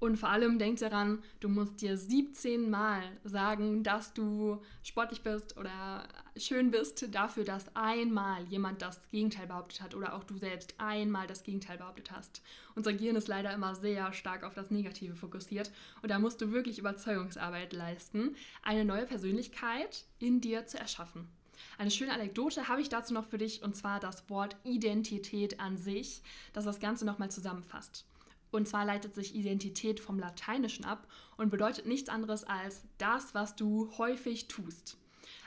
und 0.00 0.16
vor 0.16 0.28
allem 0.28 0.58
denk 0.58 0.78
daran, 0.78 1.22
du 1.40 1.48
musst 1.48 1.80
dir 1.80 1.96
17 1.96 2.70
Mal 2.70 3.02
sagen, 3.24 3.82
dass 3.82 4.14
du 4.14 4.62
sportlich 4.84 5.22
bist 5.22 5.56
oder 5.56 6.06
schön 6.36 6.70
bist, 6.70 7.12
dafür, 7.12 7.44
dass 7.44 7.74
einmal 7.74 8.44
jemand 8.44 8.80
das 8.80 9.10
Gegenteil 9.10 9.48
behauptet 9.48 9.80
hat 9.80 9.96
oder 9.96 10.14
auch 10.14 10.22
du 10.22 10.36
selbst 10.36 10.74
einmal 10.78 11.26
das 11.26 11.42
Gegenteil 11.42 11.78
behauptet 11.78 12.12
hast. 12.12 12.42
Unser 12.76 12.92
Gehirn 12.92 13.16
ist 13.16 13.26
leider 13.26 13.52
immer 13.52 13.74
sehr 13.74 14.12
stark 14.12 14.44
auf 14.44 14.54
das 14.54 14.70
Negative 14.70 15.16
fokussiert 15.16 15.72
und 16.00 16.10
da 16.10 16.20
musst 16.20 16.40
du 16.40 16.52
wirklich 16.52 16.78
Überzeugungsarbeit 16.78 17.72
leisten, 17.72 18.36
eine 18.62 18.84
neue 18.84 19.04
Persönlichkeit 19.06 20.04
in 20.20 20.40
dir 20.40 20.66
zu 20.66 20.78
erschaffen. 20.78 21.28
Eine 21.76 21.90
schöne 21.90 22.12
Anekdote 22.12 22.68
habe 22.68 22.80
ich 22.80 22.88
dazu 22.88 23.14
noch 23.14 23.26
für 23.26 23.38
dich 23.38 23.64
und 23.64 23.74
zwar 23.74 23.98
das 23.98 24.30
Wort 24.30 24.54
Identität 24.62 25.58
an 25.58 25.76
sich, 25.76 26.22
das 26.52 26.64
das 26.64 26.78
Ganze 26.78 27.04
nochmal 27.04 27.32
zusammenfasst. 27.32 28.04
Und 28.50 28.68
zwar 28.68 28.84
leitet 28.84 29.14
sich 29.14 29.34
Identität 29.34 30.00
vom 30.00 30.18
Lateinischen 30.18 30.84
ab 30.84 31.06
und 31.36 31.50
bedeutet 31.50 31.86
nichts 31.86 32.08
anderes 32.08 32.44
als 32.44 32.82
das, 32.98 33.34
was 33.34 33.56
du 33.56 33.90
häufig 33.98 34.48
tust. 34.48 34.96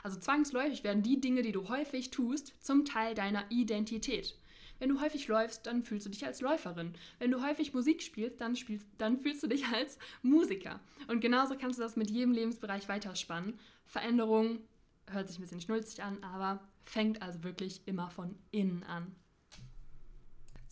Also 0.02 0.18
zwangsläufig 0.18 0.84
werden 0.84 1.02
die 1.02 1.20
Dinge, 1.20 1.42
die 1.42 1.52
du 1.52 1.68
häufig 1.68 2.10
tust, 2.10 2.54
zum 2.60 2.84
Teil 2.84 3.14
deiner 3.14 3.44
Identität. 3.50 4.36
Wenn 4.78 4.88
du 4.88 5.00
häufig 5.00 5.28
läufst, 5.28 5.66
dann 5.66 5.84
fühlst 5.84 6.06
du 6.06 6.10
dich 6.10 6.26
als 6.26 6.40
Läuferin. 6.40 6.94
Wenn 7.20 7.30
du 7.30 7.40
häufig 7.40 7.72
Musik 7.72 8.02
spielst, 8.02 8.40
dann, 8.40 8.56
spielst, 8.56 8.88
dann 8.98 9.20
fühlst 9.20 9.42
du 9.42 9.46
dich 9.46 9.64
als 9.68 9.96
Musiker. 10.22 10.80
Und 11.06 11.20
genauso 11.20 11.56
kannst 11.56 11.78
du 11.78 11.82
das 11.84 11.94
mit 11.94 12.10
jedem 12.10 12.32
Lebensbereich 12.32 12.88
weiterspannen. 12.88 13.60
Veränderung 13.86 14.58
hört 15.06 15.28
sich 15.28 15.38
ein 15.38 15.42
bisschen 15.42 15.60
schnulzig 15.60 16.02
an, 16.02 16.22
aber 16.24 16.66
fängt 16.84 17.22
also 17.22 17.44
wirklich 17.44 17.82
immer 17.86 18.10
von 18.10 18.34
innen 18.50 18.82
an. 18.82 19.14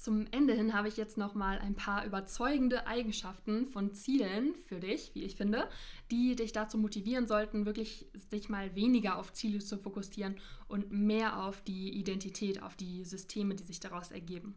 Zum 0.01 0.27
Ende 0.31 0.55
hin 0.55 0.73
habe 0.73 0.89
ich 0.89 0.97
jetzt 0.97 1.19
noch 1.19 1.35
mal 1.35 1.59
ein 1.59 1.75
paar 1.75 2.07
überzeugende 2.07 2.87
Eigenschaften 2.87 3.67
von 3.67 3.93
Zielen 3.93 4.55
für 4.55 4.81
dich, 4.81 5.11
wie 5.13 5.25
ich 5.25 5.37
finde, 5.37 5.69
die 6.11 6.35
dich 6.37 6.53
dazu 6.53 6.79
motivieren 6.79 7.27
sollten, 7.27 7.67
wirklich 7.67 8.07
sich 8.31 8.49
mal 8.49 8.75
weniger 8.75 9.19
auf 9.19 9.35
Ziele 9.35 9.59
zu 9.59 9.77
fokussieren 9.77 10.37
und 10.69 10.91
mehr 10.91 11.45
auf 11.45 11.61
die 11.61 11.91
Identität, 11.91 12.63
auf 12.63 12.77
die 12.77 13.05
Systeme, 13.05 13.55
die 13.55 13.63
sich 13.63 13.79
daraus 13.79 14.11
ergeben. 14.11 14.55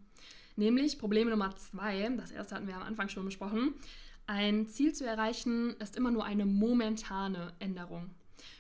Nämlich 0.55 0.97
Problem 0.97 1.29
Nummer 1.29 1.53
zwei, 1.57 2.07
das 2.15 2.31
erste 2.31 2.55
hatten 2.55 2.67
wir 2.67 2.77
am 2.77 2.83
Anfang 2.83 3.09
schon 3.09 3.25
besprochen. 3.25 3.73
Ein 4.25 4.69
Ziel 4.69 4.93
zu 4.93 5.05
erreichen 5.05 5.75
ist 5.81 5.97
immer 5.97 6.11
nur 6.11 6.23
eine 6.23 6.45
momentane 6.45 7.51
Änderung. 7.59 8.11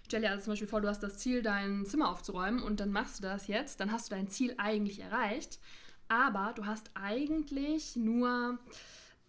Stell 0.05 0.19
dir 0.19 0.31
also 0.31 0.43
zum 0.43 0.51
Beispiel 0.51 0.67
vor, 0.67 0.81
du 0.81 0.89
hast 0.89 1.01
das 1.01 1.17
Ziel, 1.17 1.43
dein 1.43 1.85
Zimmer 1.85 2.09
aufzuräumen 2.09 2.61
und 2.61 2.81
dann 2.81 2.91
machst 2.91 3.19
du 3.19 3.23
das 3.23 3.47
jetzt, 3.47 3.79
dann 3.79 3.93
hast 3.93 4.11
du 4.11 4.15
dein 4.15 4.27
Ziel 4.27 4.55
eigentlich 4.57 4.99
erreicht 4.99 5.59
aber 6.07 6.53
du 6.55 6.65
hast 6.65 6.91
eigentlich 6.93 7.95
nur 7.95 8.59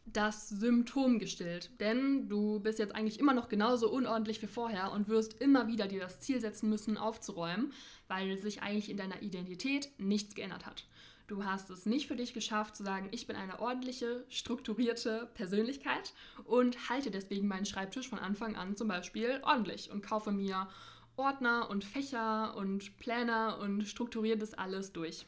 das 0.07 0.49
Symptom 0.49 1.19
gestillt. 1.19 1.71
Denn 1.81 2.29
du 2.29 2.61
bist 2.61 2.79
jetzt 2.79 2.95
eigentlich 2.95 3.19
immer 3.19 3.33
noch 3.33 3.49
genauso 3.49 3.91
unordentlich 3.91 4.43
wie 4.43 4.47
vorher 4.47 4.93
und 4.93 5.09
wirst 5.09 5.41
immer 5.41 5.67
wieder 5.67 5.87
dir 5.87 6.01
das 6.01 6.21
Ziel 6.21 6.41
setzen 6.41 6.69
müssen, 6.69 6.99
aufzuräumen, 6.99 7.73
weil 8.09 8.39
sich 8.39 8.63
eigentlich 8.63 8.91
in 8.91 8.97
deiner 8.97 9.23
Identität 9.23 9.89
nichts 9.99 10.35
geändert 10.35 10.67
hat. 10.67 10.87
Du 11.27 11.45
hast 11.47 11.71
es 11.71 11.87
nicht 11.87 12.07
für 12.07 12.17
dich 12.17 12.35
geschafft 12.35 12.77
zu 12.77 12.85
sagen, 12.85 13.09
ich 13.11 13.27
bin 13.27 13.35
eine 13.35 13.61
ordentliche, 13.61 14.27
strukturierte 14.29 15.31
Persönlichkeit 15.33 16.13
und 16.45 16.91
halte 16.91 17.11
deswegen 17.11 17.49
meinen 17.49 17.65
Schreibtisch 17.65 18.11
von 18.11 18.19
Anfang 18.19 18.57
an 18.57 18.77
zum 18.77 18.89
Beispiel 18.89 19.41
ordentlich 19.43 19.91
und 19.91 20.03
kaufe 20.03 20.33
mir 20.33 20.69
Ordner 21.17 21.71
und 21.71 21.83
Fächer 21.83 22.55
und 22.57 22.99
Pläne 22.99 23.57
und 23.57 23.85
strukturiere 23.85 24.37
das 24.37 24.53
alles 24.53 24.93
durch 24.93 25.25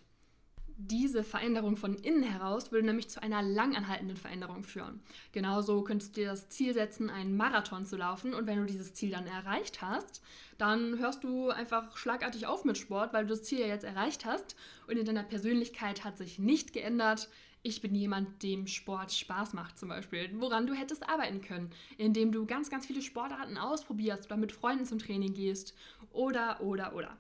diese 0.78 1.25
Veränderung 1.25 1.76
von 1.76 1.95
innen 1.95 2.23
heraus 2.23 2.71
würde 2.71 2.87
nämlich 2.87 3.09
zu 3.09 3.23
einer 3.23 3.42
langanhaltenden 3.42 4.16
Veränderung 4.16 4.62
führen. 4.62 5.00
Genauso 5.33 5.83
könntest 5.83 6.16
du 6.16 6.21
dir 6.21 6.30
das 6.30 6.50
Ziel 6.50 6.75
setzen, 6.75 7.09
einen 7.09 7.37
Marathon 7.37 7.87
zu 7.87 7.97
laufen 7.97 8.35
und 8.35 8.47
wenn 8.47 8.59
du 8.59 8.66
dieses 8.66 8.92
Ziel 8.92 9.11
dann 9.11 9.26
erreicht 9.26 9.80
hast, 9.80 10.23
dann 10.59 10.99
hörst 10.99 11.25
du 11.25 11.49
einfach 11.50 11.97
schlagartig 11.97 12.47
auf 12.47 12.64
mit 12.64 12.76
Sport, 12.76 13.14
weil 13.14 13.25
du 13.25 13.30
das 13.30 13.42
Ziel 13.42 13.61
ja 13.61 13.66
jetzt 13.66 13.85
erreicht 13.85 14.26
hast 14.26 14.54
und 14.87 14.99
in 14.99 15.06
deiner 15.06 15.23
Persönlichkeit 15.23 16.04
hat 16.04 16.18
sich 16.18 16.38
nicht 16.38 16.75
geändert. 16.75 17.30
Ich 17.62 17.80
bin 17.80 17.95
jemand, 17.95 18.42
dem 18.42 18.66
Sport 18.66 19.12
Spaß 19.12 19.54
macht 19.54 19.78
zum 19.78 19.88
Beispiel, 19.88 20.30
woran 20.35 20.66
du 20.66 20.75
hättest 20.75 21.09
arbeiten 21.09 21.40
können, 21.40 21.71
indem 21.97 22.33
du 22.33 22.45
ganz, 22.45 22.68
ganz 22.71 22.87
viele 22.87 23.02
Sportarten 23.02 23.56
ausprobierst 23.56 24.26
oder 24.26 24.37
mit 24.37 24.52
Freunden 24.52 24.85
zum 24.85 24.99
Training 24.99 25.33
gehst 25.33 25.75
oder, 26.12 26.61
oder, 26.61 26.95
oder. 26.95 27.16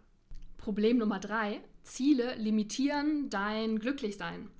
Problem 0.58 0.98
Nummer 0.98 1.20
drei, 1.20 1.62
Ziele 1.86 2.34
limitieren 2.36 3.30
dein 3.30 3.78
Glücklichsein. 3.78 4.50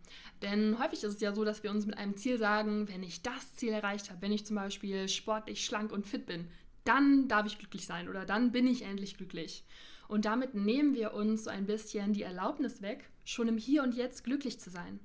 Denn 0.43 0.79
häufig 0.79 1.03
ist 1.03 1.15
es 1.15 1.21
ja 1.21 1.35
so, 1.35 1.45
dass 1.45 1.63
wir 1.63 1.71
uns 1.71 1.87
mit 1.87 1.97
einem 1.97 2.17
Ziel 2.17 2.39
sagen, 2.39 2.89
wenn 2.89 3.03
ich 3.03 3.23
das 3.23 3.57
Ziel 3.57 3.73
erreicht 3.73 4.11
habe, 4.11 4.23
wenn 4.23 4.33
ich 4.33 4.47
zum 4.47 4.57
Beispiel 4.57 5.09
sportlich, 5.09 5.65
schlank 5.65 5.93
und 5.93 6.07
fit 6.07 6.27
bin, 6.27 6.49
dann 6.85 7.27
darf 7.29 7.47
ich 7.47 7.59
glücklich 7.59 7.87
sein 7.87 8.09
oder 8.09 8.25
dann 8.25 8.53
bin 8.53 8.67
ich 8.67 8.83
endlich 8.83 9.17
glücklich. 9.17 9.65
Und 10.09 10.25
damit 10.25 10.55
nehmen 10.55 10.95
wir 10.95 11.15
uns 11.15 11.45
so 11.45 11.51
ein 11.51 11.67
bisschen 11.67 12.13
die 12.13 12.23
Erlaubnis 12.23 12.81
weg, 12.81 13.11
schon 13.25 13.49
im 13.49 13.59
Hier 13.59 13.83
und 13.83 13.95
Jetzt 13.95 14.25
glücklich 14.25 14.61
zu 14.61 14.71
sein. 14.71 15.01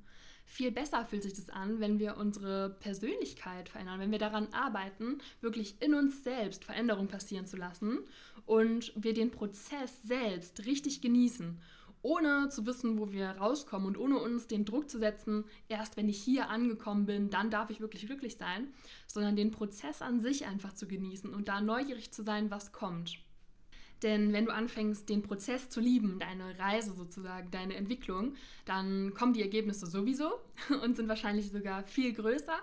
viel 0.46 0.72
besser 0.72 1.06
fühlt 1.06 1.24
sich 1.24 1.34
das 1.34 1.50
an, 1.50 1.80
wenn 1.80 1.98
wir 1.98 2.18
unsere 2.18 2.72
Persönlichkeit 2.82 3.70
verändern, 3.70 4.00
wenn 4.02 4.12
wir 4.12 4.20
daran 4.20 4.50
arbeiten, 4.52 5.20
wirklich 5.40 5.82
in 5.82 5.94
uns 5.94 6.24
selbst 6.24 6.66
Veränderung 6.66 7.08
passieren 7.08 7.48
zu 7.48 7.56
lassen 7.56 8.00
und 8.46 8.92
wir 8.96 9.14
den 9.14 9.32
Prozess 9.32 10.04
selbst 10.04 10.66
richtig 10.66 11.00
genießen 11.00 11.58
ohne 12.02 12.50
zu 12.50 12.66
wissen, 12.66 12.98
wo 12.98 13.12
wir 13.12 13.30
rauskommen 13.30 13.88
und 13.88 13.98
ohne 13.98 14.18
uns 14.18 14.48
den 14.48 14.66
Druck 14.66 14.90
zu 14.90 15.00
setzen, 15.00 15.46
erst 15.70 15.98
wenn 15.98 16.10
ich 16.10 16.22
hier 16.22 16.50
angekommen 16.50 17.06
bin, 17.06 17.30
dann 17.30 17.50
darf 17.50 17.70
ich 17.70 17.82
wirklich 17.82 18.06
glücklich 18.06 18.38
sein, 18.38 18.68
sondern 19.08 19.36
den 19.36 19.52
Prozess 19.52 20.02
an 20.02 20.20
sich 20.20 20.46
einfach 20.46 20.74
zu 20.74 20.88
genießen 20.88 21.34
und 21.34 21.48
da 21.48 21.62
neugierig 21.62 22.12
zu 22.12 22.24
sein, 22.24 22.52
was 22.52 22.72
kommt. 22.72 23.20
Denn 24.04 24.34
wenn 24.34 24.46
du 24.46 24.54
anfängst, 24.54 25.08
den 25.10 25.22
Prozess 25.22 25.70
zu 25.70 25.80
lieben, 25.80 26.18
deine 26.20 26.58
Reise 26.58 26.94
sozusagen, 26.94 27.52
deine 27.52 27.76
Entwicklung, 27.76 28.34
dann 28.66 29.14
kommen 29.14 29.34
die 29.34 29.44
Ergebnisse 29.44 29.86
sowieso 29.86 30.32
und 30.84 30.96
sind 30.96 31.08
wahrscheinlich 31.08 31.52
sogar 31.52 31.84
viel 31.84 32.14
größer 32.14 32.58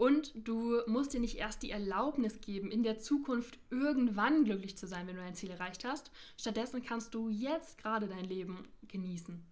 und 0.00 0.32
du 0.34 0.80
musst 0.86 1.12
dir 1.12 1.20
nicht 1.20 1.36
erst 1.36 1.62
die 1.62 1.72
Erlaubnis 1.72 2.40
geben, 2.40 2.70
in 2.70 2.82
der 2.82 2.98
Zukunft 2.98 3.58
irgendwann 3.68 4.44
glücklich 4.44 4.78
zu 4.78 4.86
sein, 4.86 5.06
wenn 5.06 5.16
du 5.16 5.20
dein 5.20 5.34
Ziel 5.34 5.50
erreicht 5.50 5.84
hast. 5.84 6.10
Stattdessen 6.38 6.82
kannst 6.82 7.12
du 7.12 7.28
jetzt 7.28 7.76
gerade 7.76 8.08
dein 8.08 8.24
Leben 8.24 8.66
genießen. 8.88 9.44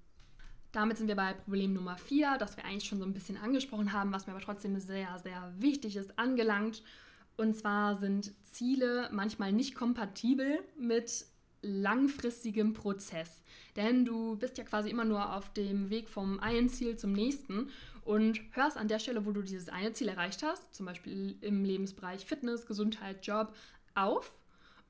Damit 0.73 0.97
sind 0.97 1.09
wir 1.09 1.17
bei 1.17 1.35
Problem 1.35 1.75
Nummer 1.75 1.99
4, 1.99 2.39
das 2.39 2.57
wir 2.57 2.65
eigentlich 2.65 2.89
schon 2.89 2.99
so 2.99 3.05
ein 3.05 3.13
bisschen 3.13 3.37
angesprochen 3.37 3.93
haben, 3.93 4.11
was 4.11 4.27
mir 4.27 4.33
aber 4.33 4.43
trotzdem 4.43 4.81
sehr, 4.81 5.19
sehr 5.19 5.53
wichtig 5.59 5.97
ist, 5.97 6.19
angelangt. 6.19 6.83
Und 7.37 7.55
zwar 7.55 7.97
sind 7.97 8.33
Ziele 8.43 9.11
manchmal 9.13 9.53
nicht 9.53 9.75
kompatibel 9.75 10.61
mit 10.79 11.27
langfristigem 11.61 12.73
Prozess. 12.73 13.43
Denn 13.77 14.05
du 14.05 14.37
bist 14.37 14.59
ja 14.59 14.65
quasi 14.65 14.91
immer 14.91 15.05
nur 15.05 15.35
auf 15.35 15.53
dem 15.53 15.91
Weg 15.91 16.09
vom 16.09 16.41
einen 16.41 16.69
Ziel 16.69 16.97
zum 16.97 17.13
nächsten 17.13 17.69
und 18.09 18.41
hörst 18.53 18.79
an 18.79 18.89
der 18.89 19.01
Stelle, 19.01 19.27
wo 19.27 19.33
du 19.33 19.43
dieses 19.43 19.69
eine 19.69 19.93
Ziel 19.93 20.09
erreicht 20.09 20.43
hast, 20.43 20.75
zum 20.75 20.87
Beispiel 20.87 21.37
im 21.43 21.63
Lebensbereich 21.63 22.25
Fitness, 22.25 22.65
Gesundheit, 22.65 23.27
Job, 23.27 23.55
auf 23.95 24.35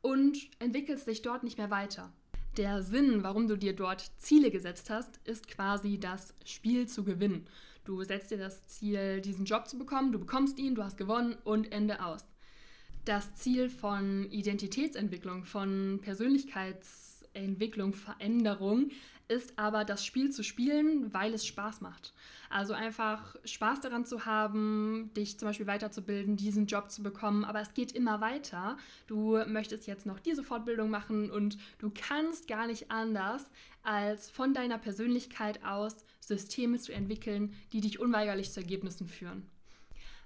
und 0.02 0.38
entwickelst 0.60 1.08
dich 1.08 1.22
dort 1.22 1.42
nicht 1.42 1.58
mehr 1.58 1.68
weiter. 1.68 2.12
Der 2.56 2.84
Sinn, 2.84 3.24
warum 3.24 3.48
du 3.48 3.56
dir 3.56 3.74
dort 3.74 4.12
Ziele 4.18 4.52
gesetzt 4.52 4.88
hast, 4.88 5.18
ist 5.24 5.48
quasi 5.48 5.98
das 5.98 6.32
Spiel 6.44 6.86
zu 6.86 7.02
gewinnen. 7.02 7.48
Du 7.84 8.04
setzt 8.04 8.30
dir 8.30 8.38
das 8.38 8.68
Ziel, 8.68 9.20
diesen 9.20 9.46
Job 9.46 9.66
zu 9.66 9.78
bekommen, 9.78 10.12
du 10.12 10.20
bekommst 10.20 10.60
ihn, 10.60 10.76
du 10.76 10.84
hast 10.84 10.96
gewonnen 10.96 11.36
und 11.42 11.72
Ende 11.72 12.04
aus. 12.04 12.24
Das 13.04 13.34
Ziel 13.34 13.68
von 13.68 14.30
Identitätsentwicklung, 14.30 15.44
von 15.44 15.98
Persönlichkeitsentwicklung, 16.02 17.94
Veränderung 17.94 18.90
ist 19.28 19.58
aber 19.58 19.84
das 19.84 20.04
Spiel 20.04 20.30
zu 20.30 20.42
spielen, 20.42 21.12
weil 21.12 21.34
es 21.34 21.46
Spaß 21.46 21.80
macht. 21.82 22.14
Also 22.50 22.72
einfach 22.72 23.36
Spaß 23.44 23.80
daran 23.80 24.06
zu 24.06 24.24
haben, 24.24 25.10
dich 25.14 25.38
zum 25.38 25.48
Beispiel 25.48 25.66
weiterzubilden, 25.66 26.36
diesen 26.36 26.66
Job 26.66 26.90
zu 26.90 27.02
bekommen, 27.02 27.44
aber 27.44 27.60
es 27.60 27.74
geht 27.74 27.92
immer 27.92 28.20
weiter. 28.20 28.78
Du 29.06 29.38
möchtest 29.46 29.86
jetzt 29.86 30.06
noch 30.06 30.18
diese 30.18 30.42
Fortbildung 30.42 30.88
machen 30.88 31.30
und 31.30 31.58
du 31.78 31.90
kannst 31.94 32.48
gar 32.48 32.66
nicht 32.66 32.90
anders, 32.90 33.50
als 33.82 34.30
von 34.30 34.54
deiner 34.54 34.78
Persönlichkeit 34.78 35.64
aus 35.64 36.04
Systeme 36.20 36.78
zu 36.78 36.92
entwickeln, 36.92 37.54
die 37.72 37.80
dich 37.80 38.00
unweigerlich 38.00 38.50
zu 38.50 38.60
Ergebnissen 38.60 39.08
führen. 39.08 39.46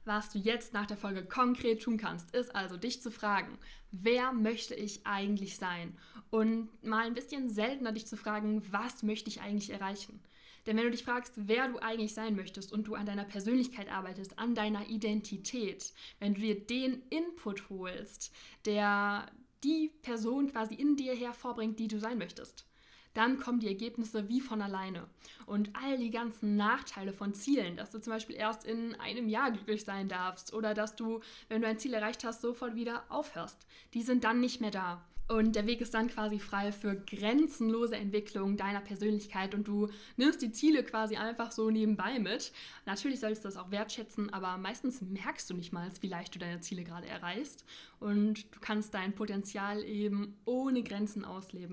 Was 0.04 0.30
du 0.30 0.38
jetzt 0.38 0.72
nach 0.72 0.86
der 0.86 0.96
Folge 0.96 1.24
konkret 1.24 1.82
tun 1.82 1.96
kannst, 1.96 2.34
ist 2.34 2.54
also 2.54 2.76
dich 2.76 3.00
zu 3.00 3.10
fragen, 3.10 3.56
wer 3.92 4.32
möchte 4.32 4.74
ich 4.74 5.06
eigentlich 5.06 5.56
sein? 5.56 5.96
Und 6.30 6.68
mal 6.82 7.06
ein 7.06 7.14
bisschen 7.14 7.48
seltener 7.48 7.92
dich 7.92 8.06
zu 8.06 8.16
fragen, 8.16 8.62
was 8.72 9.02
möchte 9.02 9.28
ich 9.30 9.40
eigentlich 9.40 9.70
erreichen? 9.70 10.20
Denn 10.66 10.76
wenn 10.76 10.84
du 10.84 10.90
dich 10.90 11.04
fragst, 11.04 11.34
wer 11.36 11.68
du 11.68 11.78
eigentlich 11.78 12.14
sein 12.14 12.36
möchtest 12.36 12.72
und 12.72 12.86
du 12.86 12.94
an 12.94 13.06
deiner 13.06 13.24
Persönlichkeit 13.24 13.90
arbeitest, 13.90 14.38
an 14.38 14.54
deiner 14.54 14.88
Identität, 14.88 15.92
wenn 16.18 16.34
du 16.34 16.40
dir 16.40 16.58
den 16.58 17.02
Input 17.10 17.68
holst, 17.68 18.32
der 18.64 19.26
die 19.64 19.92
Person 20.02 20.50
quasi 20.50 20.74
in 20.74 20.96
dir 20.96 21.14
hervorbringt, 21.14 21.78
die 21.78 21.88
du 21.88 21.98
sein 21.98 22.18
möchtest, 22.18 22.66
dann 23.14 23.38
kommen 23.38 23.60
die 23.60 23.68
Ergebnisse 23.68 24.28
wie 24.28 24.40
von 24.40 24.62
alleine. 24.62 25.06
Und 25.46 25.70
all 25.74 25.98
die 25.98 26.10
ganzen 26.10 26.56
Nachteile 26.56 27.12
von 27.12 27.34
Zielen, 27.34 27.76
dass 27.76 27.90
du 27.90 28.00
zum 28.00 28.12
Beispiel 28.12 28.36
erst 28.36 28.64
in 28.64 28.94
einem 28.96 29.28
Jahr 29.28 29.50
glücklich 29.50 29.84
sein 29.84 30.08
darfst 30.08 30.52
oder 30.52 30.74
dass 30.74 30.96
du, 30.96 31.20
wenn 31.48 31.62
du 31.62 31.68
ein 31.68 31.78
Ziel 31.78 31.94
erreicht 31.94 32.24
hast, 32.24 32.40
sofort 32.40 32.74
wieder 32.74 33.04
aufhörst, 33.08 33.66
die 33.94 34.02
sind 34.02 34.24
dann 34.24 34.40
nicht 34.40 34.60
mehr 34.60 34.70
da. 34.70 35.04
Und 35.28 35.56
der 35.56 35.66
Weg 35.66 35.80
ist 35.80 35.94
dann 35.94 36.08
quasi 36.08 36.38
frei 36.38 36.72
für 36.72 36.94
grenzenlose 36.94 37.96
Entwicklung 37.96 38.56
deiner 38.56 38.80
Persönlichkeit 38.80 39.54
und 39.54 39.66
du 39.66 39.88
nimmst 40.16 40.42
die 40.42 40.52
Ziele 40.52 40.82
quasi 40.82 41.16
einfach 41.16 41.52
so 41.52 41.70
nebenbei 41.70 42.18
mit. 42.18 42.52
Natürlich 42.84 43.20
solltest 43.20 43.44
du 43.44 43.48
das 43.48 43.56
auch 43.56 43.70
wertschätzen, 43.70 44.32
aber 44.32 44.58
meistens 44.58 45.00
merkst 45.00 45.48
du 45.48 45.54
nicht 45.54 45.72
mal, 45.72 45.88
wie 46.00 46.08
leicht 46.08 46.34
du 46.34 46.38
deine 46.38 46.60
Ziele 46.60 46.84
gerade 46.84 47.06
erreichst 47.06 47.64
und 48.00 48.44
du 48.54 48.60
kannst 48.60 48.92
dein 48.94 49.14
Potenzial 49.14 49.84
eben 49.84 50.36
ohne 50.44 50.82
Grenzen 50.82 51.24
ausleben. 51.24 51.72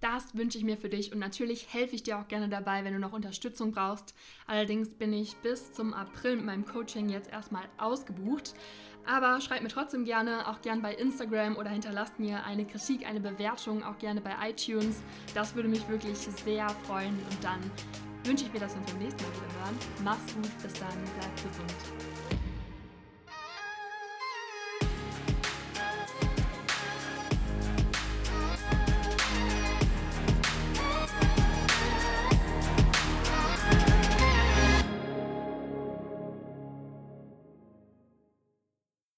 Das 0.00 0.34
wünsche 0.34 0.56
ich 0.56 0.64
mir 0.64 0.78
für 0.78 0.88
dich 0.88 1.12
und 1.12 1.18
natürlich 1.18 1.72
helfe 1.72 1.94
ich 1.94 2.02
dir 2.02 2.18
auch 2.18 2.26
gerne 2.26 2.48
dabei, 2.48 2.84
wenn 2.84 2.94
du 2.94 2.98
noch 2.98 3.12
Unterstützung 3.12 3.72
brauchst. 3.72 4.14
Allerdings 4.46 4.94
bin 4.94 5.12
ich 5.12 5.36
bis 5.36 5.72
zum 5.72 5.92
April 5.92 6.36
mit 6.36 6.46
meinem 6.46 6.64
Coaching 6.64 7.10
jetzt 7.10 7.30
erstmal 7.30 7.64
ausgebucht. 7.76 8.54
Aber 9.06 9.40
schreib 9.40 9.62
mir 9.62 9.68
trotzdem 9.68 10.04
gerne, 10.04 10.48
auch 10.48 10.62
gerne 10.62 10.80
bei 10.80 10.94
Instagram 10.94 11.56
oder 11.56 11.70
hinterlasst 11.70 12.18
mir 12.18 12.44
eine 12.44 12.64
Kritik, 12.64 13.06
eine 13.06 13.20
Bewertung, 13.20 13.82
auch 13.82 13.98
gerne 13.98 14.20
bei 14.20 14.34
iTunes. 14.48 15.02
Das 15.34 15.54
würde 15.54 15.68
mich 15.68 15.86
wirklich 15.88 16.16
sehr 16.16 16.68
freuen 16.86 17.18
und 17.30 17.44
dann 17.44 17.60
wünsche 18.24 18.44
ich 18.44 18.52
mir, 18.52 18.60
dass 18.60 18.74
wir 18.74 18.80
uns 18.80 18.92
beim 18.92 19.02
nächsten 19.02 19.22
Mal 19.22 19.32
wieder 19.32 19.64
hören. 19.64 19.78
Mach's 20.04 20.34
gut, 20.34 20.62
bis 20.62 20.72
dann, 20.74 20.96
bleib 21.18 21.36
gesund. 21.36 22.09